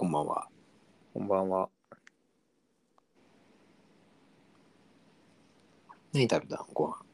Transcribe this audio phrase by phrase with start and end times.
[0.00, 0.48] こんばんは。
[1.12, 1.68] こんばんは。
[6.14, 6.66] 何食べたの？
[6.72, 7.04] ご飯。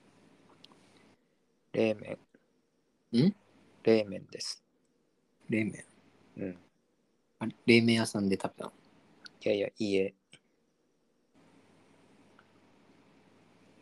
[1.73, 1.97] 冷
[3.13, 3.27] 麺。
[3.27, 3.35] ん？
[3.83, 4.63] 冷麺です。
[5.49, 5.85] 冷麺。
[6.37, 6.59] うん。
[7.41, 7.57] あれ？
[7.67, 8.73] 冷麺屋さんで食べたの？
[9.41, 10.15] いやいや、家。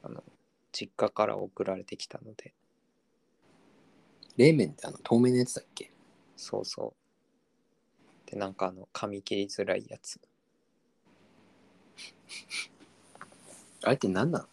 [0.02, 0.25] あの、
[0.73, 2.55] 実家から送られてきたので、
[4.39, 5.93] 冷麺ってあの透明のやつだっけ？
[6.39, 6.95] そうそ
[8.34, 8.37] う。
[8.37, 10.20] で、なんかあの、噛み切りづらいやつ。
[13.84, 14.47] あれって何なの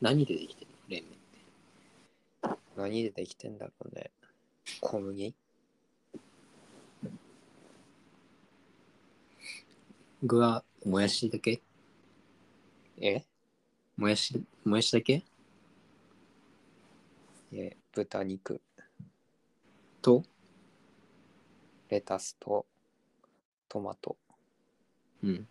[0.00, 0.88] 何でできてるの？
[0.88, 1.18] 冷麺って。
[2.76, 4.10] 何でできてんだろうね。
[4.80, 5.34] 小麦？
[10.22, 11.62] 具はもやしだけ？
[12.98, 13.24] え？
[13.96, 15.22] もやし、もやしだけ？
[17.52, 18.60] え、豚肉、
[20.00, 20.22] と、
[21.88, 22.64] レタスと、
[23.70, 24.16] トマト、
[25.22, 25.46] うん。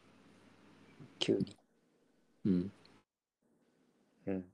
[1.19, 1.55] きゅうり。
[2.45, 2.71] うん。
[4.27, 4.45] うん。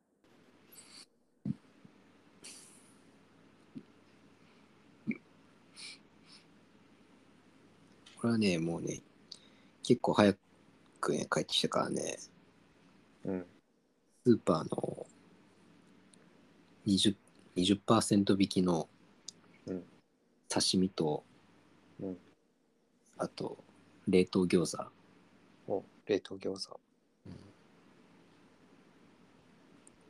[8.17, 9.01] これはね、もうね、
[9.81, 10.35] 結構早
[11.01, 12.19] くね、帰ってきたからね、
[13.25, 13.45] うん。
[14.27, 15.07] スーパーの
[16.85, 17.15] 20%,
[17.55, 18.87] 20引きの
[19.65, 19.83] うん
[20.49, 21.34] 刺身と、うん
[23.17, 23.57] あと
[24.07, 24.85] 冷凍餃子、
[25.67, 26.79] お、冷凍餃子。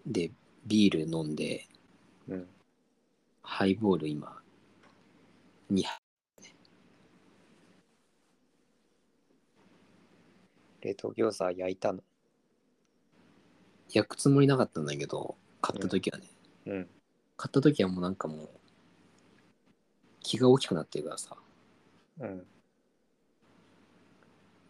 [0.07, 0.31] で
[0.65, 1.67] ビール飲んで
[2.27, 2.47] うん。
[3.41, 4.39] ハイボール今
[5.71, 5.99] 2杯
[10.81, 12.03] 冷凍餃子焼いたの？
[13.89, 16.27] 焼くつもりなかったんだけど買った時はね、
[16.65, 16.89] うん。
[17.37, 18.49] 買った時はもうなんかもう
[20.21, 21.35] 気が大きくなってるからさ
[22.19, 22.45] うん。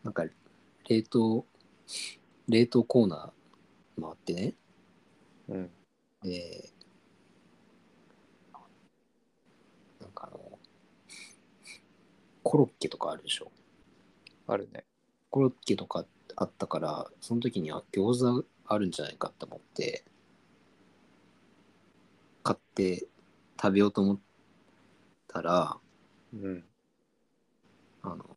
[0.05, 0.23] なんか
[0.87, 1.45] 冷凍
[2.47, 4.53] 冷凍コーナー回ってね
[5.49, 5.69] うん。
[6.21, 6.69] で
[9.99, 10.59] なんかあの
[12.43, 13.51] コロッケとかあるでしょ
[14.47, 14.85] あるね。
[15.31, 16.05] コロッケとか
[16.35, 20.03] あったからその時には餃子あるんじゃないかと思って
[22.43, 23.07] 買って
[23.59, 24.19] 食べようと思っ
[25.27, 25.77] たら
[26.31, 26.63] うん。
[28.03, 28.35] あの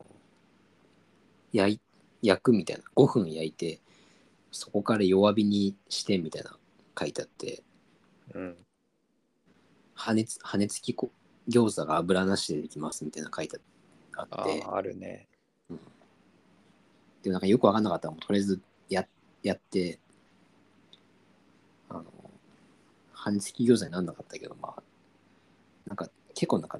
[1.51, 1.79] 焼い
[2.21, 3.79] 焼くみたいな5分焼いて
[4.51, 6.55] そこから弱火にしてみたいな
[6.97, 7.63] 書いてあって
[8.33, 8.57] うん。
[9.95, 11.11] 羽根つ羽根付きこ
[11.49, 13.59] 餃子が油なしでできますみたいな書いて
[14.15, 15.27] ああってあ、あるね。
[17.21, 19.05] でもなんかよくわかんなかったらとりあえずや
[19.43, 19.99] やって
[21.89, 22.05] あの
[23.13, 24.83] 羽根付き餃子になんなかったけどまあ
[25.85, 26.79] なんか結構なんか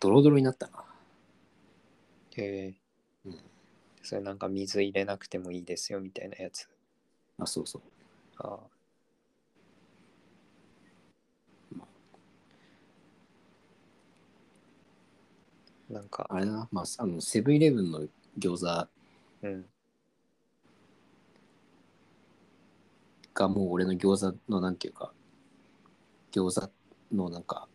[0.00, 0.84] ドロドロになったな
[2.36, 2.74] へえ。
[3.26, 3.38] うん
[4.02, 6.68] それなんか水入れなくてもいいですよみたいなやつ。
[7.38, 7.82] あそうそう
[8.38, 8.58] ああ。
[15.90, 18.06] なんか、あれだなまああのセブンイレブンの
[18.38, 18.88] 餃子
[19.42, 19.66] うん。
[23.34, 25.12] がもう俺の餃子のなんていうか
[26.32, 26.70] 餃子
[27.12, 27.68] のなんか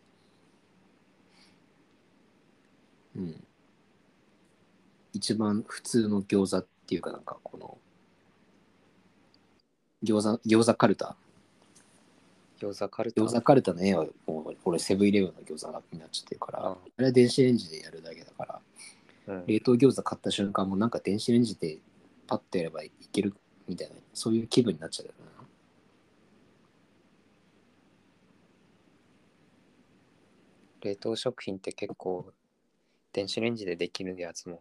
[3.16, 3.45] うん
[5.16, 7.78] 一番普通の餃子っていうかなんかこの
[10.04, 11.16] 餃子餃子カルタ。
[12.60, 13.22] 餃子カルタ？
[13.22, 18.60] 餃子カルタの絵はもう俺セブンイレブンの餃子になっちゃってるからああれは電子レンジでやるだけだから
[19.28, 21.78] うん、冷凍餃子買った瞬間もなんか電子レンジで
[22.28, 23.34] パッとやればいける
[23.66, 25.26] みたいなそういう気分になっちゃうよな。
[30.82, 32.32] 冷凍食品って結構
[33.12, 34.60] 電子レンジでできるやつも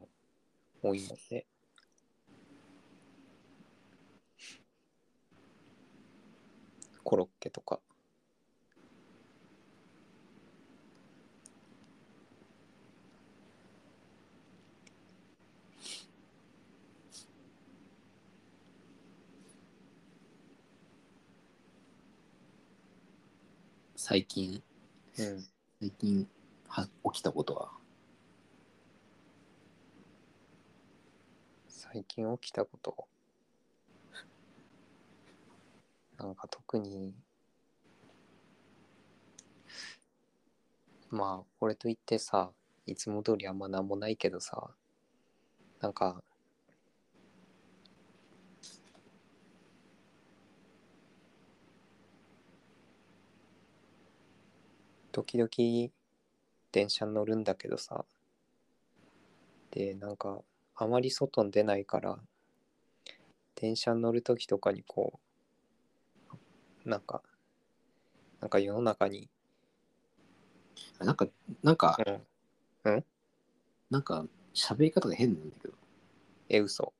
[0.87, 1.45] 多いもんね。
[7.03, 7.79] コロッケとか。
[23.97, 24.61] 最近
[25.17, 25.45] うん。
[25.79, 26.27] 最近
[26.67, 27.74] は起きたことは？
[31.95, 33.07] 最近起きたこと。
[36.17, 37.13] なんか特に。
[41.09, 42.51] まあ、これといってさ、
[42.85, 44.71] いつも通りあんまなんもないけどさ、
[45.79, 46.21] なんか、
[55.13, 55.49] 時々
[56.73, 58.03] 電車乗るんだけどさ、
[59.71, 60.41] で、なんか
[60.77, 62.19] あまり外に出ないから、
[63.55, 65.19] 電車に乗るときとかにこ
[66.85, 67.23] う、なんか、
[68.41, 69.29] なんか世の中に、
[70.99, 71.27] なんか、
[71.63, 71.97] なんか、
[72.83, 73.05] うん、
[73.89, 75.73] なんか、喋り方が変なんだけど、
[76.49, 76.93] え、嘘。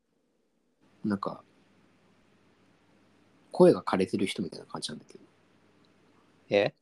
[1.03, 1.43] なんか、
[3.51, 5.23] 声が枯れてる人みたいな感じなんだけど、
[6.49, 6.73] え？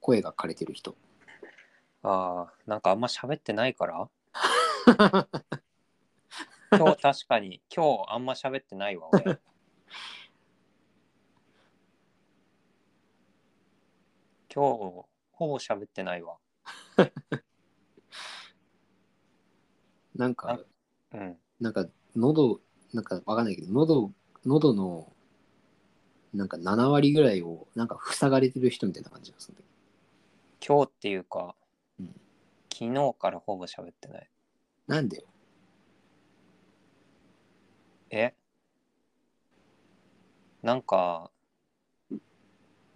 [0.00, 0.96] 声が枯れてる人。
[2.02, 4.08] ああ、なんかあんま喋ってないから？
[6.78, 9.22] 今日確かに、今日あんま喋ってないわ、俺。
[14.52, 16.38] 今日、ほぼ喋ってないわ。
[20.14, 20.60] なんか、
[21.12, 21.38] うん。
[21.60, 22.60] なんか、喉、
[22.92, 24.12] なんかわかんないけど、喉、
[24.44, 25.12] 喉の、
[26.32, 31.56] なんか7割ぐらいを、なんか塞がれてる人みたいな感じがするんだけ今日っていうか、
[31.98, 32.20] うん
[32.76, 34.28] 昨日からほぼ喋ってない。
[34.88, 34.94] ど。
[34.96, 35.24] なんでよ。
[38.10, 38.34] え
[40.64, 41.30] なんか、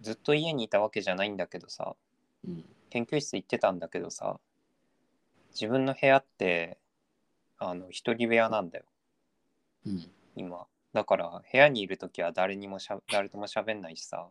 [0.01, 1.95] ずっと家にいたわけじゃないんだけどさ、
[2.43, 2.65] うん。
[2.89, 4.39] 研究室行ってたんだけどさ、
[5.51, 6.79] 自分の部屋って、
[7.59, 8.85] あの、一人部屋なんだよ、
[9.85, 10.11] うん。
[10.35, 10.65] 今。
[10.93, 14.27] だから、部屋にいるときは誰にもしゃ、誰とも喋んないしさ、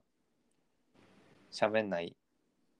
[1.52, 2.16] 喋んない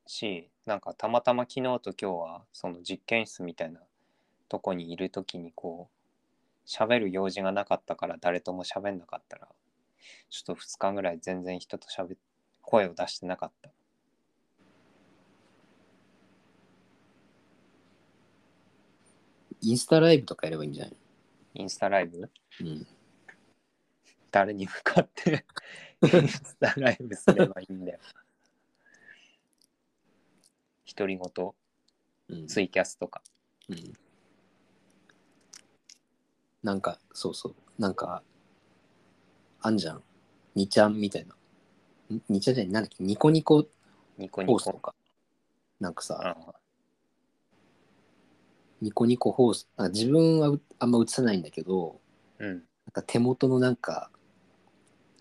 [0.06, 3.81] し、なんかたまたま昨日と今日は、その実験室みたいな
[4.49, 9.46] とこにいるときにこう、喋る用事がなかったから誰とも喋んなかったら、
[10.31, 12.19] ちょっと2日ぐらい全然人と喋っ、
[12.62, 13.71] 声を出してなかった。
[19.61, 20.97] インスタライブとかやればいいんじゃない？
[21.55, 22.19] インスタライブ？
[22.21, 22.29] の
[22.61, 22.87] うん。
[24.31, 25.45] 誰に向かって
[26.05, 27.99] インスタライブすればいいんだよ。
[30.97, 31.53] 独り言、
[32.29, 32.47] うん。
[32.47, 33.23] ツイキャスとか。
[33.69, 33.93] うん。
[36.62, 37.55] なんか、そうそう。
[37.79, 38.23] なんか、
[39.60, 40.02] あんじゃん。
[40.55, 41.34] にちゃんみたいな。
[42.14, 43.66] んにちゃんじゃない、なんだっけ、ニコニコ
[44.16, 44.52] ニコニコ。
[44.52, 44.94] ホースとか。
[45.81, 46.55] なんかさ、あ
[48.81, 52.00] ニコニコホース、なんか自分はうあんま映さないんだけど、
[52.38, 52.49] うん。
[52.49, 52.62] なん
[52.93, 54.10] か手元のなんか、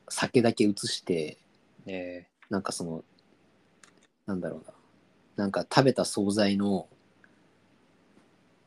[0.09, 1.37] 酒だけ映して、
[1.85, 3.03] えなんかその、
[4.25, 4.73] なんだろうな。
[5.37, 6.87] なんか食べた惣菜の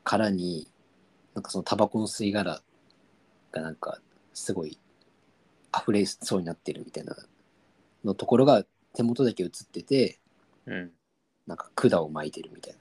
[0.04, 0.68] 殻に、
[1.34, 2.62] なんかそのタバコの吸い殻
[3.52, 4.00] がなんか
[4.34, 4.78] すごい
[5.76, 7.16] 溢れそうになってるみたいな
[8.04, 8.64] のところが
[8.94, 10.90] 手元だけ映ってて、ー、うん。
[11.46, 12.78] なんか管を巻いてるみたいな。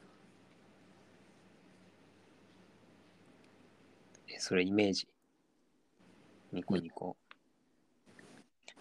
[4.30, 5.08] え、それイメージ。
[6.52, 7.16] ニコニコ。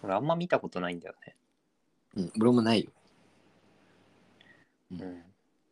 [0.01, 1.35] 俺あんま見たことないんだよね。
[2.15, 2.91] うん、俺もないよ。
[4.91, 5.23] うん。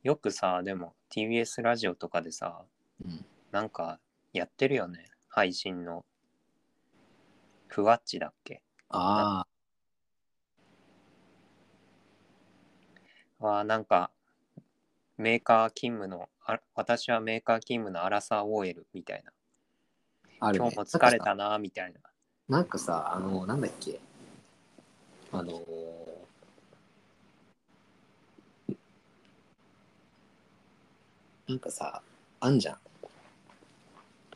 [0.04, 2.63] よくさ、でも TBS ラジオとかでさ、
[3.04, 3.25] うん。
[3.51, 4.00] なんか
[4.33, 5.10] やってるよね。
[5.30, 6.06] 配信の。
[7.78, 8.64] ふわっちだっけ？
[8.90, 9.46] あ
[13.40, 14.10] あ、はなんか
[15.18, 19.32] メーカー勤務のあ私はメーカー勤務のアラサー OL みたいな。
[20.40, 20.66] あるね。
[20.66, 22.00] 今日も疲れたなみたいな。
[22.50, 24.00] なんかさ、あの、なんだっけ、
[25.32, 26.28] あのー
[31.48, 32.02] なんかさ、
[32.40, 32.78] あんじゃん。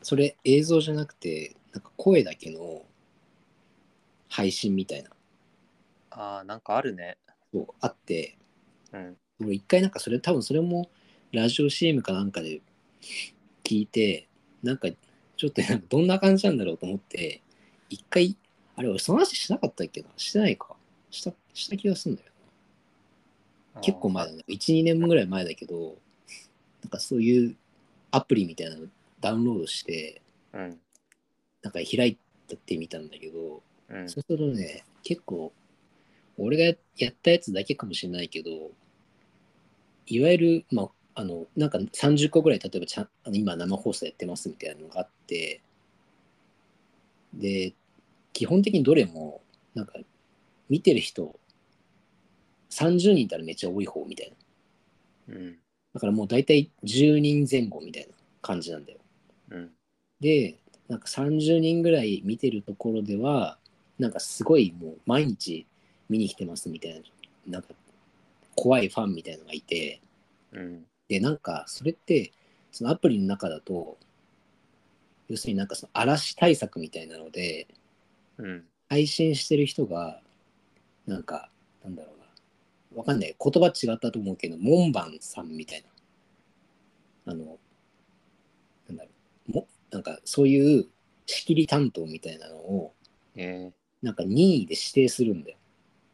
[0.00, 2.86] それ映像じゃなくて、なんか声だけの
[4.32, 5.10] 配信みたいな、
[6.10, 7.18] あーなんかあるね。
[7.52, 8.38] そうあって、
[8.90, 9.16] うん。
[9.42, 10.88] 俺一回なんかそれ、多分それも
[11.32, 12.62] ラジオ CM かなんかで
[13.62, 14.26] 聞いて、
[14.62, 14.88] なんか
[15.36, 17.42] ちょっとなんかどんな感じなんだろうと思って、
[17.90, 18.38] 一回、
[18.74, 20.08] あれ俺その話しなかったっけな？
[20.16, 20.76] してないか？
[21.10, 22.30] した、した気がするんだよ
[23.74, 23.80] な。
[23.82, 24.44] 結構前だね。
[24.48, 25.98] 1、2年ぐらい前だけど、
[26.82, 27.56] なんかそういう
[28.10, 28.86] アプリみたいなの
[29.20, 30.22] ダウンロードして、
[30.54, 30.80] うん。
[31.62, 32.18] なんか開い
[32.56, 33.62] てみたんだけど、
[33.92, 35.52] うんそうするとね、結構、
[36.38, 38.50] 俺がやったやつだけかもしれないけど、
[40.06, 45.60] いわゆる、まあ、あの、なんか30個ぐらい、例えばちゃんあの今生放送やってますみたいなのがあって、
[47.34, 47.74] で、
[48.32, 49.42] 基本的にどれも、
[49.74, 49.94] なんか、
[50.68, 51.38] 見てる人、
[52.70, 54.32] 30人いたらめっちゃ多い方みたい
[55.28, 55.34] な。
[55.34, 55.58] うん
[55.92, 58.98] だからもう大体10人前後みたいな感じなんだよ。
[59.50, 59.70] うん
[60.20, 60.56] で、
[60.88, 63.58] なんか30人ぐらい見てるところでは、
[63.98, 65.66] なんかすごいもう毎日
[66.08, 67.00] 見に来てますみたいな、
[67.46, 67.68] なんか
[68.54, 70.00] 怖いファンみたいのがいて、
[70.52, 72.32] うんで、なんかそれって、
[72.70, 73.98] そのアプリの中だと、
[75.28, 77.68] 要するになんかその嵐対策みたいなので、
[78.38, 80.20] うん配信してる人が、
[81.06, 81.48] なんか、
[81.82, 82.10] なんだろ
[82.90, 83.34] うな、わかんない。
[83.42, 85.84] 言葉違ったと思うけど、門番さんみたい
[87.24, 87.32] な。
[87.32, 87.58] あの、
[88.88, 89.10] なんだろ
[89.48, 90.86] う、も、なんか、そういう
[91.24, 92.92] 仕切り担当みたいなのを
[93.36, 93.72] え
[94.02, 95.58] なんか任意で指定するんだよ。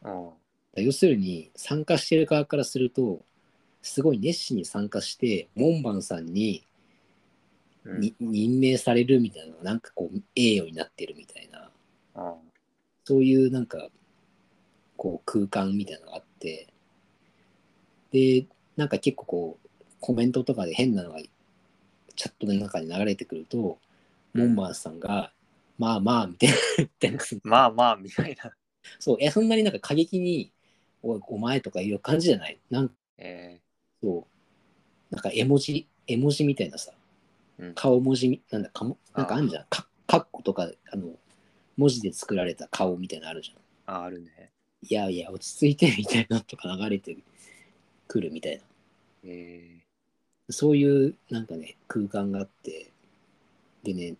[0.03, 0.25] ー、うん。
[0.25, 0.35] だか
[0.77, 3.25] ら要するに参加してる側からすると
[3.81, 6.65] すごい熱心に参加して門番さんに
[7.85, 11.71] うんに任命されるみたいなのがなんかこう栄誉になってるみたいな
[12.15, 12.35] あ
[13.05, 13.89] そういうなんか
[14.97, 16.67] こう空間みたいなのがあって
[18.11, 23.79] でなんか結構こうコメントとかで変なのがチャットの中に流れてくると
[24.33, 25.31] モンバンさんが
[25.79, 26.49] 「まあまあ」みたい
[27.11, 28.51] なまあまあ、みたいな。
[28.99, 30.51] そういやそんなになんか過激に
[31.01, 32.59] 「おいお前」とかいう感じじゃない。
[32.69, 33.59] なんかえ
[34.03, 34.27] そ
[35.11, 35.15] う。
[35.15, 36.91] なんか絵文字絵文字みたいなさ。
[37.59, 37.73] ー、うん。
[37.73, 39.65] 顔文字みなんだかもなんかあるじゃん。
[39.69, 41.17] かカッコとかあの
[41.77, 43.95] 文字で作られた顔みたいなのあるじゃん。
[43.95, 44.51] ああるね。
[44.81, 47.17] いやいや、落ち着いてみたいなのとか流れて
[48.07, 48.63] くるみたいな。
[49.23, 49.79] え。
[50.49, 52.91] そういうなんかね、空間があって、
[53.83, 54.15] でね、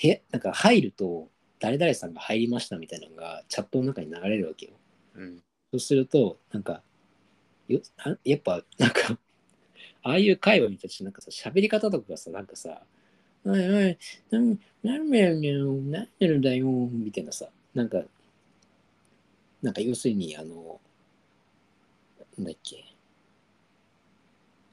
[0.00, 1.28] 部屋なんか入ると、
[1.60, 4.72] 誰々さんが入りましたみたいなのがチャットの中に流れるわけよ。
[5.16, 5.36] ー、うん。
[5.72, 6.82] そうすると、なんか、
[7.68, 9.18] よあやっぱ、なんか、
[10.02, 12.82] ああいう会話に対して、なんかさ、喋り方とかがさ、なんかさ、
[13.44, 13.98] おいおい、
[14.30, 15.52] なんなんだよね、
[15.90, 18.04] なんでるんだよ、みたいなさ、なんか、
[19.62, 20.80] なんか要するに、あの、
[22.36, 22.84] なんだっけ、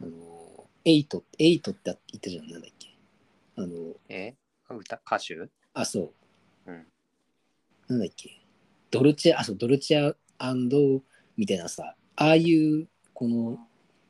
[0.02, 2.88] あの、エイト、エイトって言ったじゃん、なんだっけ。
[3.58, 4.30] あの、え？
[4.30, 5.50] ー、歌、歌手？
[5.74, 6.14] あ、そ
[6.68, 6.72] う。
[6.72, 6.86] うん
[7.88, 8.40] なんだっけ？
[8.92, 10.16] ドルチェ、あ、そう、ドルチェ
[11.38, 13.60] みたいなさ、ああいう、この、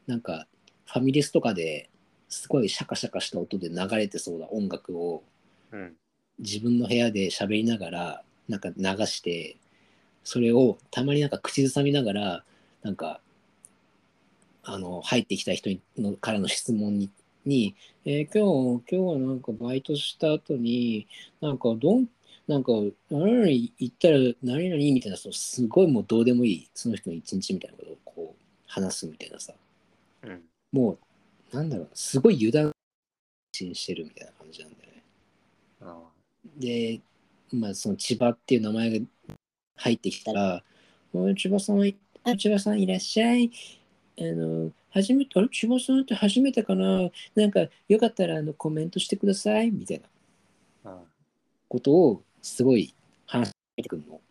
[0.07, 0.47] なんか、
[0.85, 1.89] ファミレスとかで
[2.27, 5.23] すごいシャカシャカした音で流れてそうな音楽を
[5.71, 5.95] うん。
[6.39, 9.57] 自分の部屋で喋りながら、なんか流して、
[10.23, 12.43] それをたまになんか口ずさみながら、
[12.81, 13.21] なんか、
[14.63, 17.09] あの、入ってきた人にのからの質問に、
[17.45, 21.07] にえー今日、今日はなんかバイトした後に、
[21.41, 22.07] なんかどん、
[22.47, 22.71] なんか、
[23.09, 29.53] 何々行ったら何々みたいな、そうすごいもうどうでもいい、その人の一日みたいなことをこう話すみたいなさ、
[30.23, 30.41] うん。
[30.71, 30.97] も
[31.51, 32.73] う、なんだろう、すごい油断
[33.53, 35.03] 心してるみたいな感じなんだよね。
[35.81, 35.99] あ
[36.57, 37.01] で、
[37.51, 39.05] まあ、その千葉っていう名前が
[39.77, 40.63] 入ってきたら、
[41.35, 41.81] 千葉さん
[42.37, 43.51] 千葉さんいらっしゃい。
[44.19, 47.09] あの、初めて、あれ千葉さんって初めてかな？
[47.35, 49.71] なんか、よかったらあのコメントしてください。
[49.71, 50.01] みたい
[50.83, 50.97] な
[51.67, 52.93] ことをすごい
[53.25, 54.21] 話してくるの。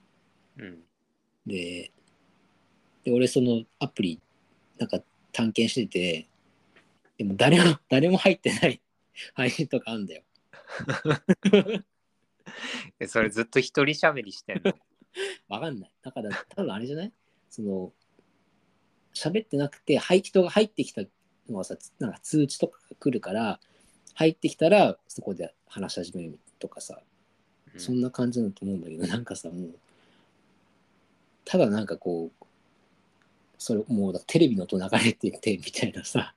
[0.59, 0.83] うん。
[1.47, 1.91] で、
[3.05, 4.21] で俺そのアプリ、
[4.79, 5.01] なんか
[5.33, 6.29] 探検してて、
[7.17, 8.81] でも誰も、誰も入ってない
[9.35, 10.23] 配信とかあんだよ。
[13.01, 14.73] え、それずっと一人喋りしてんの？
[15.49, 15.93] わかんない。
[16.03, 17.13] だから、多分あれじゃない？
[17.49, 17.93] その、
[19.19, 21.03] 喋ってなくて、はい人が入ってきた
[21.49, 23.61] のはさ、つなんか通知とかが来るから、
[24.15, 27.01] 入ってきたら、そこで話し始めるとかさ、
[27.75, 29.75] うんそんな感じだと思うんだけど、 なんかさ、もう、
[31.45, 32.45] ただなんかこう、
[33.59, 36.35] それもうだテレビの音流れててみたいなさ、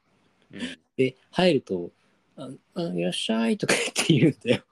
[0.52, 0.60] うん。
[0.98, 1.92] で、入ると、
[2.36, 4.64] ああいらっしゃいとか言って言うんだよ。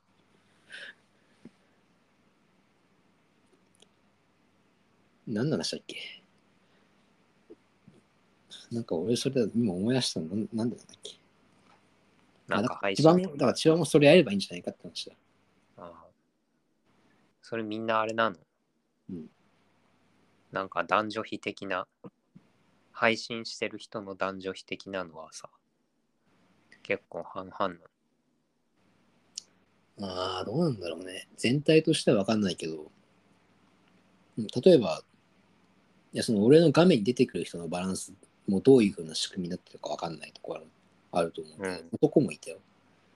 [5.28, 6.19] 何の話だっけ？
[8.72, 11.18] なんか俺それだ今思い出したのなんなんでなんだっけ？
[12.48, 15.16] なんかあ配信だから一番だから千葉もそれやればいいんじゃないかって話だ。
[15.78, 16.06] ああ。
[17.42, 18.36] それみんなあれなの？
[19.12, 19.26] うん。
[20.52, 21.88] なんか男女比的な？
[22.92, 25.50] 配信してる人の男女比的なのはさ
[26.84, 27.80] 結構半々な
[30.00, 30.08] の？
[30.12, 31.28] ああ、どうなんだろうね。
[31.38, 32.92] 全体としては分かんないけど、
[34.38, 35.02] うん例えば、
[36.14, 38.14] いやその俺の画面に出てくる人のバランス
[38.50, 40.68] もどういうふうな仕組みになってるか分かんないところある
[41.12, 41.89] あると思うけど、うん。
[41.91, 42.58] 男もいたよ。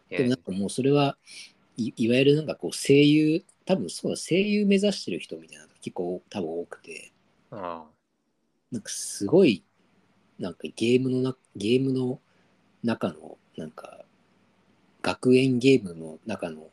[0.10, 1.18] えでもなんかもうそれは
[1.78, 7.12] いいわゆるなんかこう声優、多分そうだ、声優目指してる人みたいなのが結構多分多くて、
[7.52, 7.86] あ
[8.72, 9.64] なんかすごい、
[10.40, 12.20] なんかゲームのな、ゲームの
[12.84, 14.04] 中の、なんか、
[15.02, 16.70] 学園ゲームの中の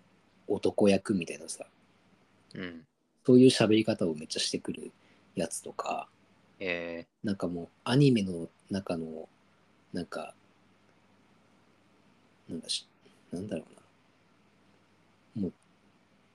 [0.47, 2.87] 男役みたいなさ、あうん。
[3.26, 4.93] そういう喋り方をめっちゃしてくる
[5.35, 6.09] やつとか、
[6.61, 9.29] えなんかもうアニメの中の、
[9.93, 10.35] なんか、
[12.49, 12.87] なんだし、
[13.33, 13.64] なんだろ
[15.37, 15.43] うな。
[15.43, 15.52] もう、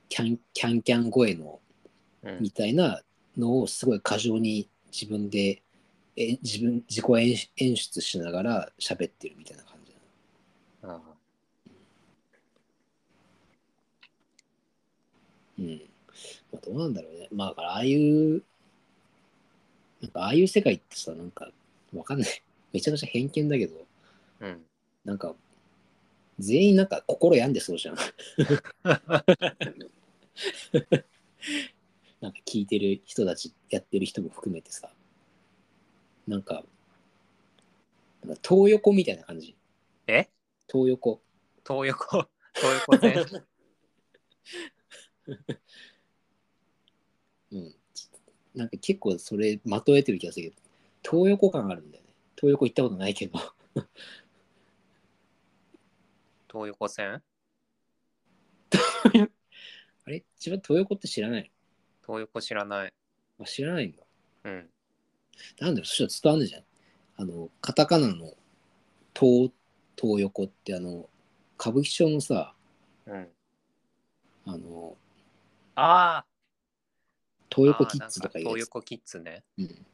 [0.10, 1.60] キャンキャンキャン声の、
[2.40, 3.02] みたいな
[3.38, 5.62] のをすごい過剰に自分で
[6.16, 9.94] え自分自己演演出しながら喋ってるみたいな感じ
[10.82, 11.02] なああ
[15.60, 15.82] うん。
[16.52, 17.28] まあ、どうなんだろうね。
[17.32, 18.44] まあああいう
[20.06, 21.50] なんかああいう世界ってさなんか
[21.94, 23.86] わかんない めちゃくちゃ偏見だけど
[24.42, 24.66] うん
[25.04, 25.36] なんか
[26.40, 27.96] 全員なんか心病んでそうじゃん。
[28.84, 28.96] な
[32.30, 34.92] んか聞いてる人たち、やってる人も含めてさ、
[36.28, 36.66] なんか、
[38.26, 39.56] なんか東横みたいな感じ。
[40.08, 40.28] え？
[40.68, 41.22] 東横。
[41.66, 43.26] 東横、東横線？
[47.52, 47.76] うん。
[48.56, 50.62] なんか結構それまとえてる気がするけど、
[51.20, 52.10] 東横感あるんだよね。
[52.36, 53.40] 東横行ったことないけど。
[56.52, 57.22] 東横線？
[60.06, 60.24] あれ？
[60.38, 61.52] 自分東横って知らない
[62.06, 62.94] 東横知らない。
[63.40, 64.04] のあ知らないんだ。
[64.46, 64.70] うん。
[65.60, 66.64] なんだよ、そしたら伝わんないじゃん。
[67.18, 68.34] あの、カタカナの
[69.14, 69.52] 東、
[70.00, 71.10] 東横ってあの、
[71.60, 72.54] 歌舞伎町のさ、
[73.06, 73.28] うん。
[74.46, 74.98] あの、
[75.76, 76.26] ああ
[77.56, 78.46] 東横キッズとかいう。
[78.46, 79.44] 東横キッズね。
[79.58, 79.86] うん。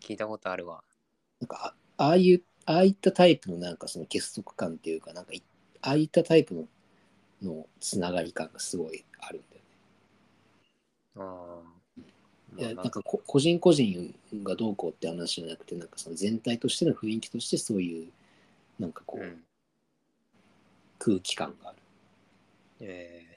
[0.00, 0.82] 聞いたことあるわ。
[1.40, 5.42] なんか、あああいう、ああいったタイプのなんかその結束感っていうか、なんかい、
[5.82, 6.68] ああいったタイプの、
[7.42, 9.68] のつながり感がすごいあるんだよね。
[11.16, 11.80] ああ。
[12.58, 18.08] いやまあなんかこ個人個人がどうこうって話じゃなくてなんかその全体としての雰囲気としてそういう
[18.80, 19.44] なんかこう、うん。
[20.98, 21.78] 空気感がある。
[22.80, 23.30] えー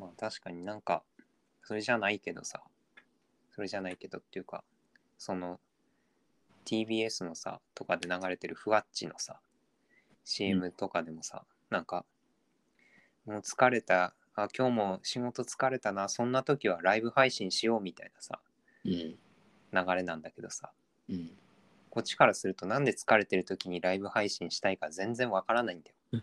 [0.00, 1.02] まあ確かになんか
[1.62, 2.62] それじゃないけどさ
[3.54, 4.64] それじゃないけどっていうか
[5.18, 5.60] その
[6.64, 9.38] TBS のさとかで流れてるふわっちのさ
[10.24, 12.04] CM とかでもさ、なんか
[13.26, 18.38] もう疲れたあ今日も仕事疲れたなそんな時はライブ配信しようみたいなさ
[18.84, 18.92] うん。
[18.92, 20.70] 流れなんだけどさ
[21.08, 21.30] うん。
[21.90, 26.22] こっちからするとなんで疲れてる時にライブ配信したいか全然わからないんだよ。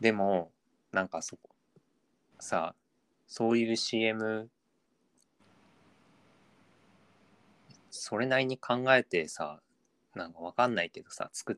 [0.00, 0.50] でも
[0.92, 1.50] なんかそこ
[2.38, 2.74] さ
[3.26, 4.48] そういう CM
[7.90, 9.60] それなりに考えてさ
[10.14, 11.56] なんかわかんないけどさ作っ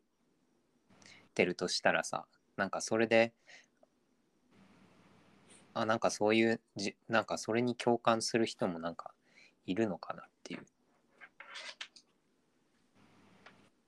[1.35, 2.27] てるとしたらさ
[2.57, 3.33] なんかそれで
[5.75, 9.13] あなんかそういうじなんかそれに共感する人もなんか
[9.67, 10.67] いるのかなっていう。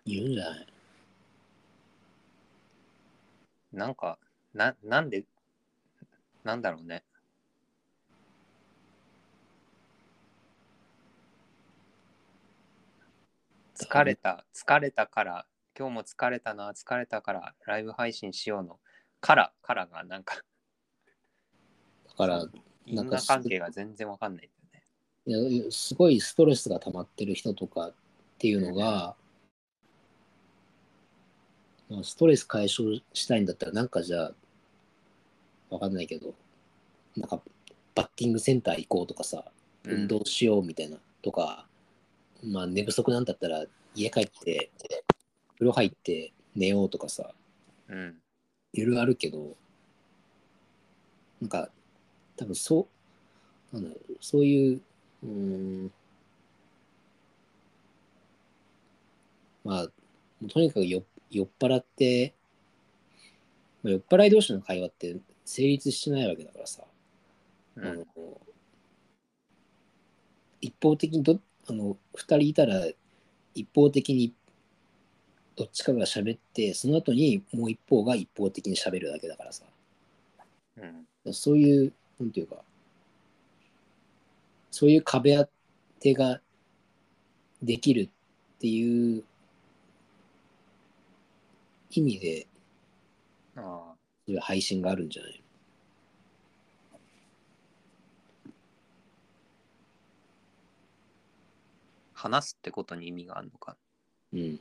[0.07, 0.67] いるんじゃない？
[3.73, 4.19] なんか、
[4.53, 5.25] な、なんで、
[6.45, 7.03] なんだろうね。
[13.75, 18.79] 疲れた、疲れたから、今日も疲れたな、疲れたから、ライブ配信しようの、
[19.21, 20.37] から、からがなんか、
[22.07, 22.47] だから、
[22.87, 25.51] 因果関係が全然わかんないんだよね。
[25.51, 27.95] いやすごいストレスが溜まってる人とかっ
[28.39, 29.17] ていうのが、
[31.89, 34.35] まあストレス解消したいんだったらなんかじゃあ
[35.75, 36.35] わかんないけど
[37.17, 37.41] なんか
[37.95, 39.45] バッティングセンター行こうとかさ
[39.85, 41.67] うん運動しようみたいなとか、
[42.43, 44.71] まあ寝不足なんだったら家帰って
[45.59, 47.31] 風呂入って寝ようとかさ
[47.89, 48.17] うん。
[48.73, 49.57] いろいろあるけど
[51.41, 51.69] なんか
[52.37, 52.89] 多分そ
[53.73, 54.81] うなんだろうそういう
[55.23, 55.93] うーん
[59.65, 59.89] まあ
[60.49, 62.35] とにかくよ酔っ払って、
[63.83, 66.83] まあ、酔っ払い同士の会話って成立してないわけだからさ、
[67.77, 68.05] うんあの
[70.61, 72.87] 一方的にどあの2人いたら
[73.55, 74.33] 一方的に
[75.57, 79.65] どっちかが喋ってその後にもう一方が一方的に喋るだけだからさ
[81.25, 81.35] うん。
[81.35, 82.57] そういうなんていうか
[84.71, 85.49] そういう壁当
[86.01, 86.41] てが
[87.63, 88.11] できる
[88.57, 89.23] っていう
[91.91, 92.47] 意味で
[93.57, 93.94] ああ。
[94.27, 95.45] いう配信があるんじゃない
[102.25, 103.77] 話すってことに意味があるのか。
[104.33, 104.59] うん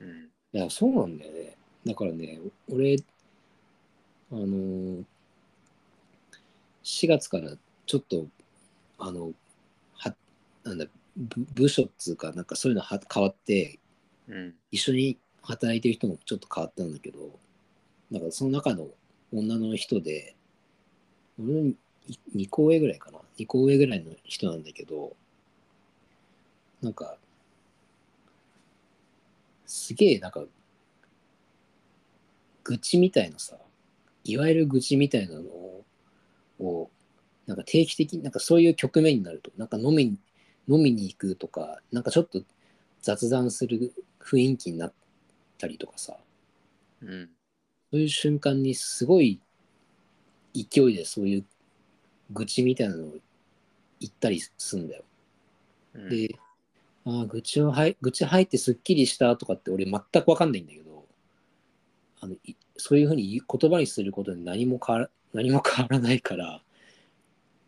[0.00, 0.30] うん。
[0.52, 1.56] いや、そうなんだよね。
[1.84, 2.38] だからね、
[2.70, 2.96] 俺、
[4.30, 5.04] あのー、
[6.84, 7.50] 4月から
[7.86, 8.26] ちょっと、
[8.98, 9.32] あの、
[9.94, 10.14] は、
[10.62, 10.86] なんだ、
[11.16, 13.80] 部部署っつうか、なんかそういうのは変わって、
[14.28, 14.54] うん。
[14.70, 17.38] 一緒に働いてる人もちょっと変わったんだけど、
[18.12, 18.88] なんかその中の
[19.32, 20.36] 女の人で、
[21.38, 21.72] 俺の
[22.34, 23.18] 2個上ぐらいかな。
[23.38, 25.16] 2個上ぐらいの人なんだけど、
[26.82, 27.16] なんか、
[29.66, 30.44] すげえなんか、
[32.64, 33.56] 愚痴みたいなさ、
[34.24, 35.50] いわゆる愚痴みたいなの、
[36.60, 36.90] を
[37.46, 40.18] なんか定期的に、なんかそういう局面になると、なんか飲み、
[40.68, 42.42] 飲みに行くとか、なんかちょっと
[43.02, 44.94] 雑談する雰囲気になっ
[45.58, 46.16] たりとかさ、
[47.02, 47.30] うん。
[47.92, 49.38] そういう瞬間にすごい
[50.54, 51.44] 勢いでそういう
[52.30, 53.10] 愚痴みたいなのを
[54.00, 55.04] 言ったりすんだよ。
[55.94, 56.34] うんで、
[57.04, 61.04] あー愚痴をはい愚痴入ってすっきりしたとかって俺全く分かんないんだけど
[62.22, 66.62] あのいそういうふうに言葉にすることで何も変わら何も変わらないから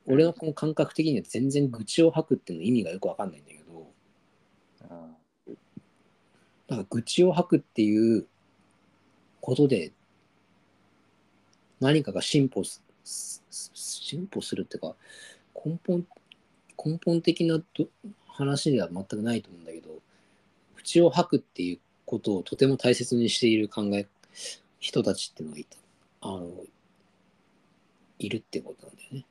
[0.07, 3.93] 俺のこの感覚的には全然愚痴を吐くっていうの意味がよく分かんないんだけど
[5.49, 5.57] うん
[6.69, 8.27] なんか愚痴を吐くっていう
[9.43, 9.93] ことで
[11.85, 12.83] 何かが進歩す
[13.51, 14.95] 進歩するっていうか
[15.65, 16.07] 根本
[16.85, 17.61] 根本的な
[18.27, 19.91] 話では全くないと思うんだけど
[20.77, 24.07] 愚痴を吐くっていうことをとても大切にしている考え
[24.81, 25.79] 人たちっていうのがいた
[26.23, 26.49] あの
[28.19, 29.27] いるってことなんだよね。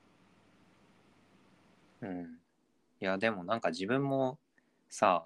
[2.02, 2.40] うん。
[3.02, 4.38] いや、でもなんか自分も
[4.90, 5.26] さ、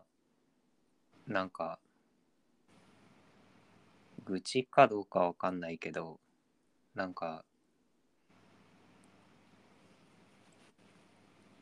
[1.27, 1.79] なんか、
[4.25, 6.19] 愚痴かどうかわかんないけど、
[6.97, 7.45] なんか、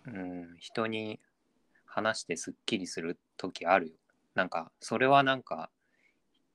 [0.07, 1.19] うん、人に
[1.85, 3.93] 話してすっきりする時あるよ。
[4.33, 5.69] なんか、それはなんか、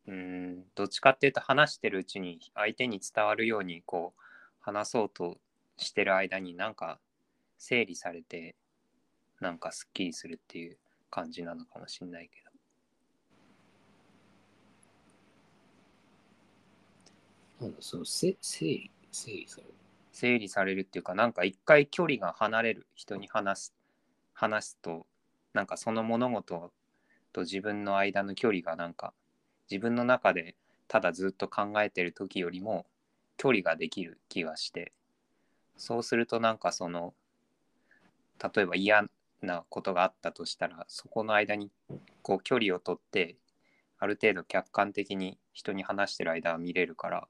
[0.06, 4.20] うん、どっちかっていうと話してるうちに相手に伝わるようにこう
[4.60, 5.36] 話そうと
[5.76, 6.98] してる間になんか
[7.58, 8.56] 整理されて
[9.40, 10.78] なんかすっきりするっていう
[11.10, 12.49] 感じなのかもしんないけど。
[17.60, 19.74] なんだそのせ整理整理される。
[20.12, 23.74] 整理されるっていうかなんか一回距離が離れる人に話す
[24.34, 25.06] 話すと
[25.52, 26.72] なんかその物事
[27.32, 29.12] と自分の間の距離がなんか
[29.70, 30.56] 自分の中で
[30.88, 32.86] ただずっと考えてる時よりも
[33.36, 34.92] 距離ができる気がして
[35.76, 37.14] そうするとなんかその
[38.54, 39.04] 例えば嫌
[39.42, 41.70] なことがあったとしたらそこの間に
[42.22, 43.36] こう距離を取って
[43.98, 47.28] ある程度客観的に人に話してる間は見れるから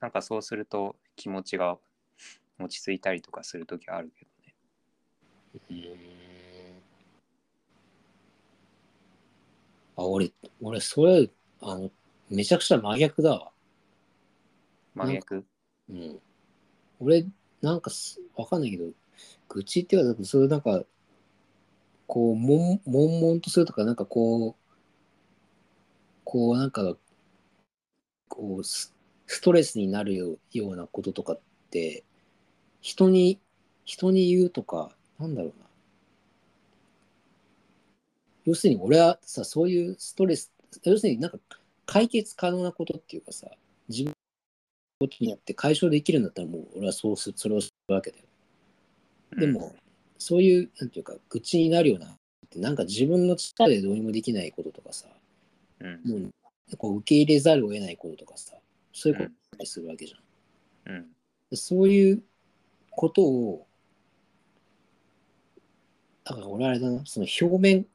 [0.00, 1.78] なんかそうすると気持ちが
[2.58, 4.54] 落ち着いたりとかする時はあるけどね。
[9.96, 11.30] あ、俺、俺、それ、
[11.60, 11.90] あの、
[12.30, 13.52] めちゃくちゃ真逆だわ。
[14.94, 15.44] 真逆？
[15.88, 16.20] うん。
[17.00, 17.26] 俺、
[17.60, 18.92] なんかす、わかんないけど、
[19.48, 20.84] 愚痴っていうか、それなんか、
[22.06, 24.54] こう、もん、悶々とするとか、なんかこう、
[26.24, 26.96] こう、なんか、
[28.28, 28.93] こう、ス
[29.26, 32.04] ストレスになるよようなこととかって、
[32.80, 33.38] 人に、
[33.84, 35.66] 人に言うとか、なんだろうな。
[38.44, 41.38] 要するに俺はさ、そういうストレス、要するになんか
[41.86, 43.48] 解決可能なことっていうかさ、
[43.88, 44.14] 自分の
[45.00, 48.24] ことによって解消できるんだったらもう俺はそうすそれをするわけだよ。
[49.36, 49.74] でも、
[50.18, 52.16] そういう、なんていうか、愚痴になるような、
[52.56, 55.08] なんか自分の力でどうにもできないこととかさ、
[55.80, 56.16] うんも
[56.72, 58.54] うこう受け入れざるを得ないこととかさ、
[58.94, 60.94] そういうことだったりするわけじゃん。
[60.94, 61.06] うん
[61.50, 62.22] でそういう
[62.90, 63.66] ことを、
[66.24, 67.86] だから俺あれだな、その表面、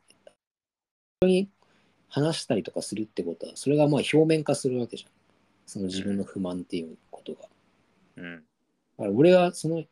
[1.21, 1.49] 人に
[2.09, 5.12] 話したりとかするってことは、それがまあ表面化するわけじゃん。
[5.65, 7.47] その自分の不満っていうことが。
[8.17, 8.41] うんだ
[9.05, 9.83] から俺はその、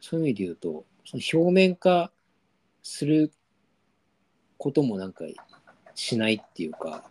[0.00, 2.12] そういう意味で言うと、その表面化
[2.82, 3.32] する
[4.56, 5.24] こともなんか
[5.94, 7.09] しないっていうか、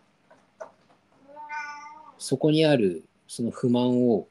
[2.19, 4.27] そこにあるその不満を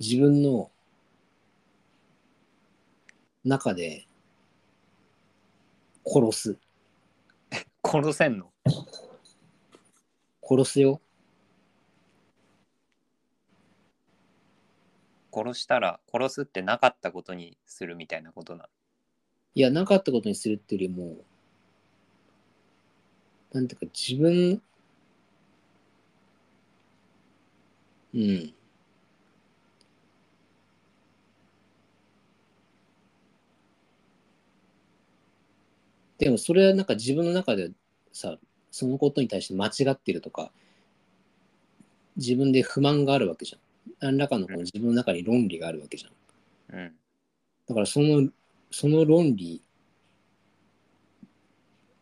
[0.00, 0.70] 自分の
[3.44, 4.06] 中で
[6.04, 6.56] 殺す。
[7.84, 8.50] 殺せんの？
[10.42, 11.00] 殺すよ。
[15.32, 18.68] 殺したら殺すってなかったことにするみたいなことな
[19.54, 21.16] いや、なかったことにするっていうよりも、
[23.52, 24.60] なんていうか自分、
[28.16, 28.54] うん。
[36.18, 37.70] でもそれはなんか自分の中で
[38.10, 38.38] さ、
[38.70, 40.50] そのことに対して間違ってるとか、
[42.16, 43.60] 自分で不満があるわけじゃん。
[44.00, 46.78] 何らかのこの自分の中に論理があるわけじゃん。
[46.78, 46.92] うん
[47.68, 48.30] だからその、
[48.70, 49.60] その論理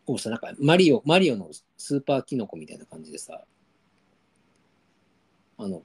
[0.05, 3.43] をさ、なんかマリオ、マリオのスーパーキノコみたいな感じでさ、
[5.57, 5.81] あの、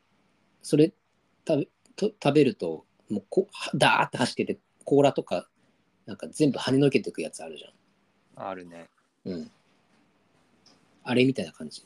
[0.62, 0.92] それ
[1.46, 5.48] 食べと食べると、もうこはダーって走ってて、甲羅とか、
[6.06, 7.64] なんか全部跳ねのけていくやつあるじ
[8.36, 9.32] あるねゃん。
[9.32, 9.50] うん。
[11.04, 11.84] あれみたいな感じ。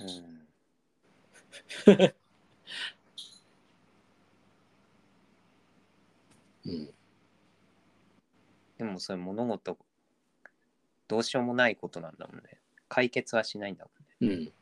[0.00, 0.08] うん
[6.66, 6.88] うん。
[8.78, 9.76] でもそれ物事
[11.10, 12.60] どうしようもないことなんだもんね。
[12.88, 13.84] 解決はしないんだ
[14.20, 14.34] もんね。
[14.36, 14.52] うん。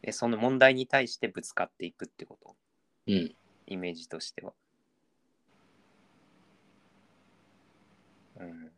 [0.00, 2.56] で、その問題に対してぶつかっていくってこと？
[3.08, 3.34] うん。
[3.66, 4.54] イメージとしては。
[8.38, 8.70] うん。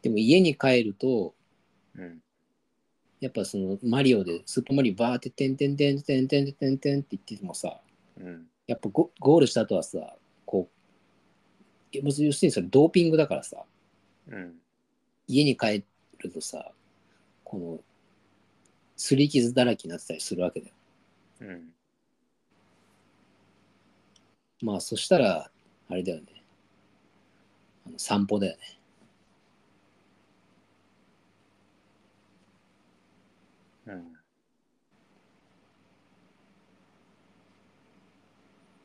[0.00, 1.34] でも家に帰ると、
[1.94, 2.22] うん。
[3.20, 7.82] やっぱそのマリオでスーパーマリオバーっててんてんてんてんてんてんてんって言っててもさ、
[8.18, 10.14] うん、やっぱゴゴールした後はさ、
[10.46, 10.70] こ
[11.92, 13.64] う、要するにそれドーピングだからさ、
[14.28, 14.54] うん。
[15.26, 15.84] 家に帰
[16.18, 16.70] るとさ、
[17.42, 17.80] この、
[18.96, 20.74] 擦り傷だらけになってたりするわけだよ。
[21.40, 21.72] うん。
[24.62, 25.50] まあそしたら、
[25.88, 26.26] あれだよね。
[27.88, 28.78] あの散歩だよね。
[33.86, 34.19] うん。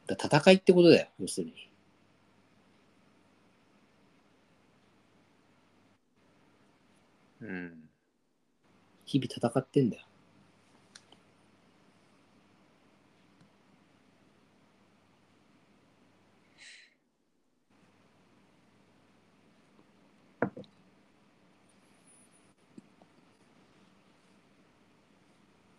[0.08, 1.54] だ戦いってことだよ、要するに。
[7.41, 7.89] うん。
[9.06, 10.04] 日々戦ってんだよ。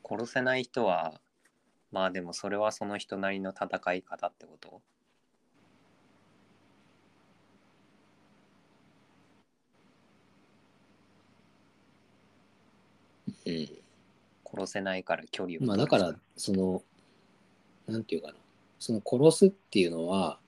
[0.08, 1.20] 殺せない人は、
[1.96, 4.82] まあでもそれはその人なりの戦い方ってこと？
[13.46, 13.68] うん。
[14.44, 16.82] 殺せないから距離をまあだから、その、
[17.86, 18.34] なんていうかな。
[18.78, 20.38] その殺すっていうのは、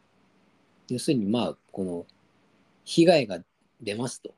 [0.89, 2.05] 要するにまあ、この、
[2.85, 3.39] 被害が
[3.81, 4.35] 出ますと。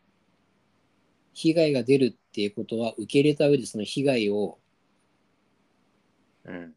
[1.32, 4.60] 被害が出るっていうことは、受け入れた上でその被害を
[6.44, 6.74] うん。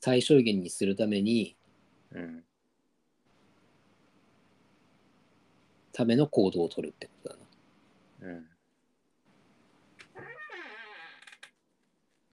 [0.00, 1.56] 最小限にするために、
[2.12, 2.44] うん。
[5.92, 8.30] ための行動を取るってことだな。
[8.30, 8.46] うん。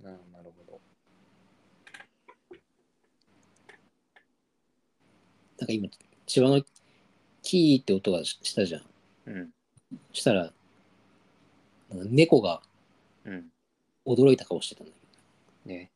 [0.06, 0.80] ああ、なるほど。
[5.60, 5.89] なんか今、
[6.25, 6.63] 千葉の
[7.41, 8.84] キーって音がししたじゃん。
[9.25, 9.49] うん。
[10.13, 10.53] したら、
[11.91, 12.62] 猫が
[13.25, 13.51] うん。
[14.06, 14.99] 驚いた顔してたんだけ
[15.69, 15.75] ど。
[15.75, 15.91] ね。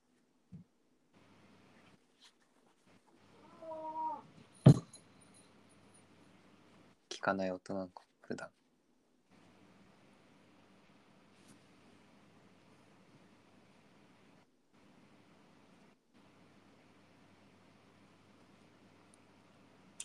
[7.22, 8.48] 聞かない音なんか普段。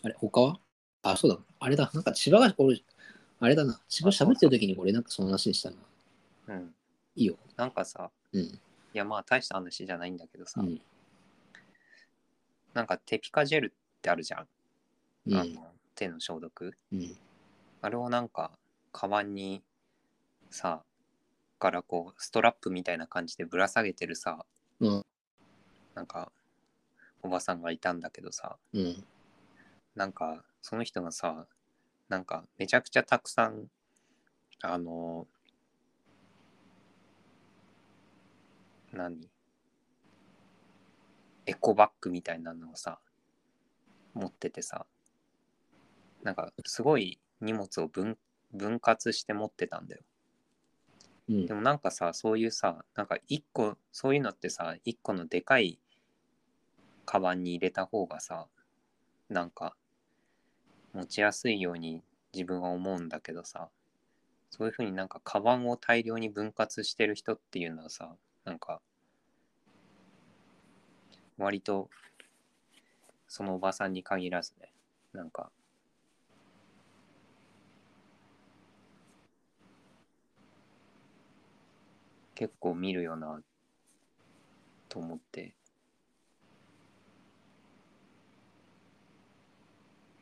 [0.03, 0.59] あれ、他は？
[1.01, 1.39] あ、そうだ。
[1.59, 1.89] あれだ。
[1.91, 2.83] なんか千葉が、俺、
[3.39, 3.81] あれだな。
[3.89, 5.77] 千葉喋ってる時に俺なんかその話でしたな。
[6.49, 6.75] うん。
[7.15, 7.35] いいよ。
[7.55, 8.41] なんかさ、うん。
[8.41, 8.59] い
[8.93, 10.79] やまあ大した話じゃないんだけどさ、うん。
[12.75, 14.47] なんかテピカジェルってあるじゃん。
[15.25, 15.35] うん。
[15.35, 16.77] あの手の消毒？
[16.93, 17.17] うん。
[17.81, 18.51] あれをなんか、
[18.91, 19.63] カバンに
[20.49, 20.83] さ、
[21.59, 24.45] からこう、ストラップみたいな感じでぶら下げてるさ、
[24.79, 25.05] うん。
[25.95, 26.31] なんか、
[27.23, 29.03] おばさんがいたんだけどさ、うん。
[29.95, 31.47] なんか、その人がさ、
[32.09, 33.67] なんか、めちゃくちゃたくさん、
[34.61, 35.27] あの、
[38.91, 39.29] 何？
[41.45, 42.99] エコバッグみたいなのをさ、
[44.13, 44.85] 持っててさ、
[46.27, 48.17] なんか、すごい荷物を分
[48.51, 50.01] 分割して持ってたんだよ。
[51.29, 51.53] うんで。
[51.53, 55.79] もなんかさ、そういうさ、なんか一個、そういうのってさ、一個のでかい
[57.05, 58.47] カバンに入れた方がさ、
[59.29, 59.77] なんか
[60.91, 63.69] 持ちやすいように自分は思うんだけどさ、
[64.49, 68.81] そういうふうになんかカバンを大量に分割してる人っていうのはさ、なんか、
[71.37, 71.89] 割と
[73.27, 74.73] そのおばさんに限らずね、
[75.13, 75.51] なんか、
[82.37, 83.41] 結構見るよな
[84.89, 85.55] と思って。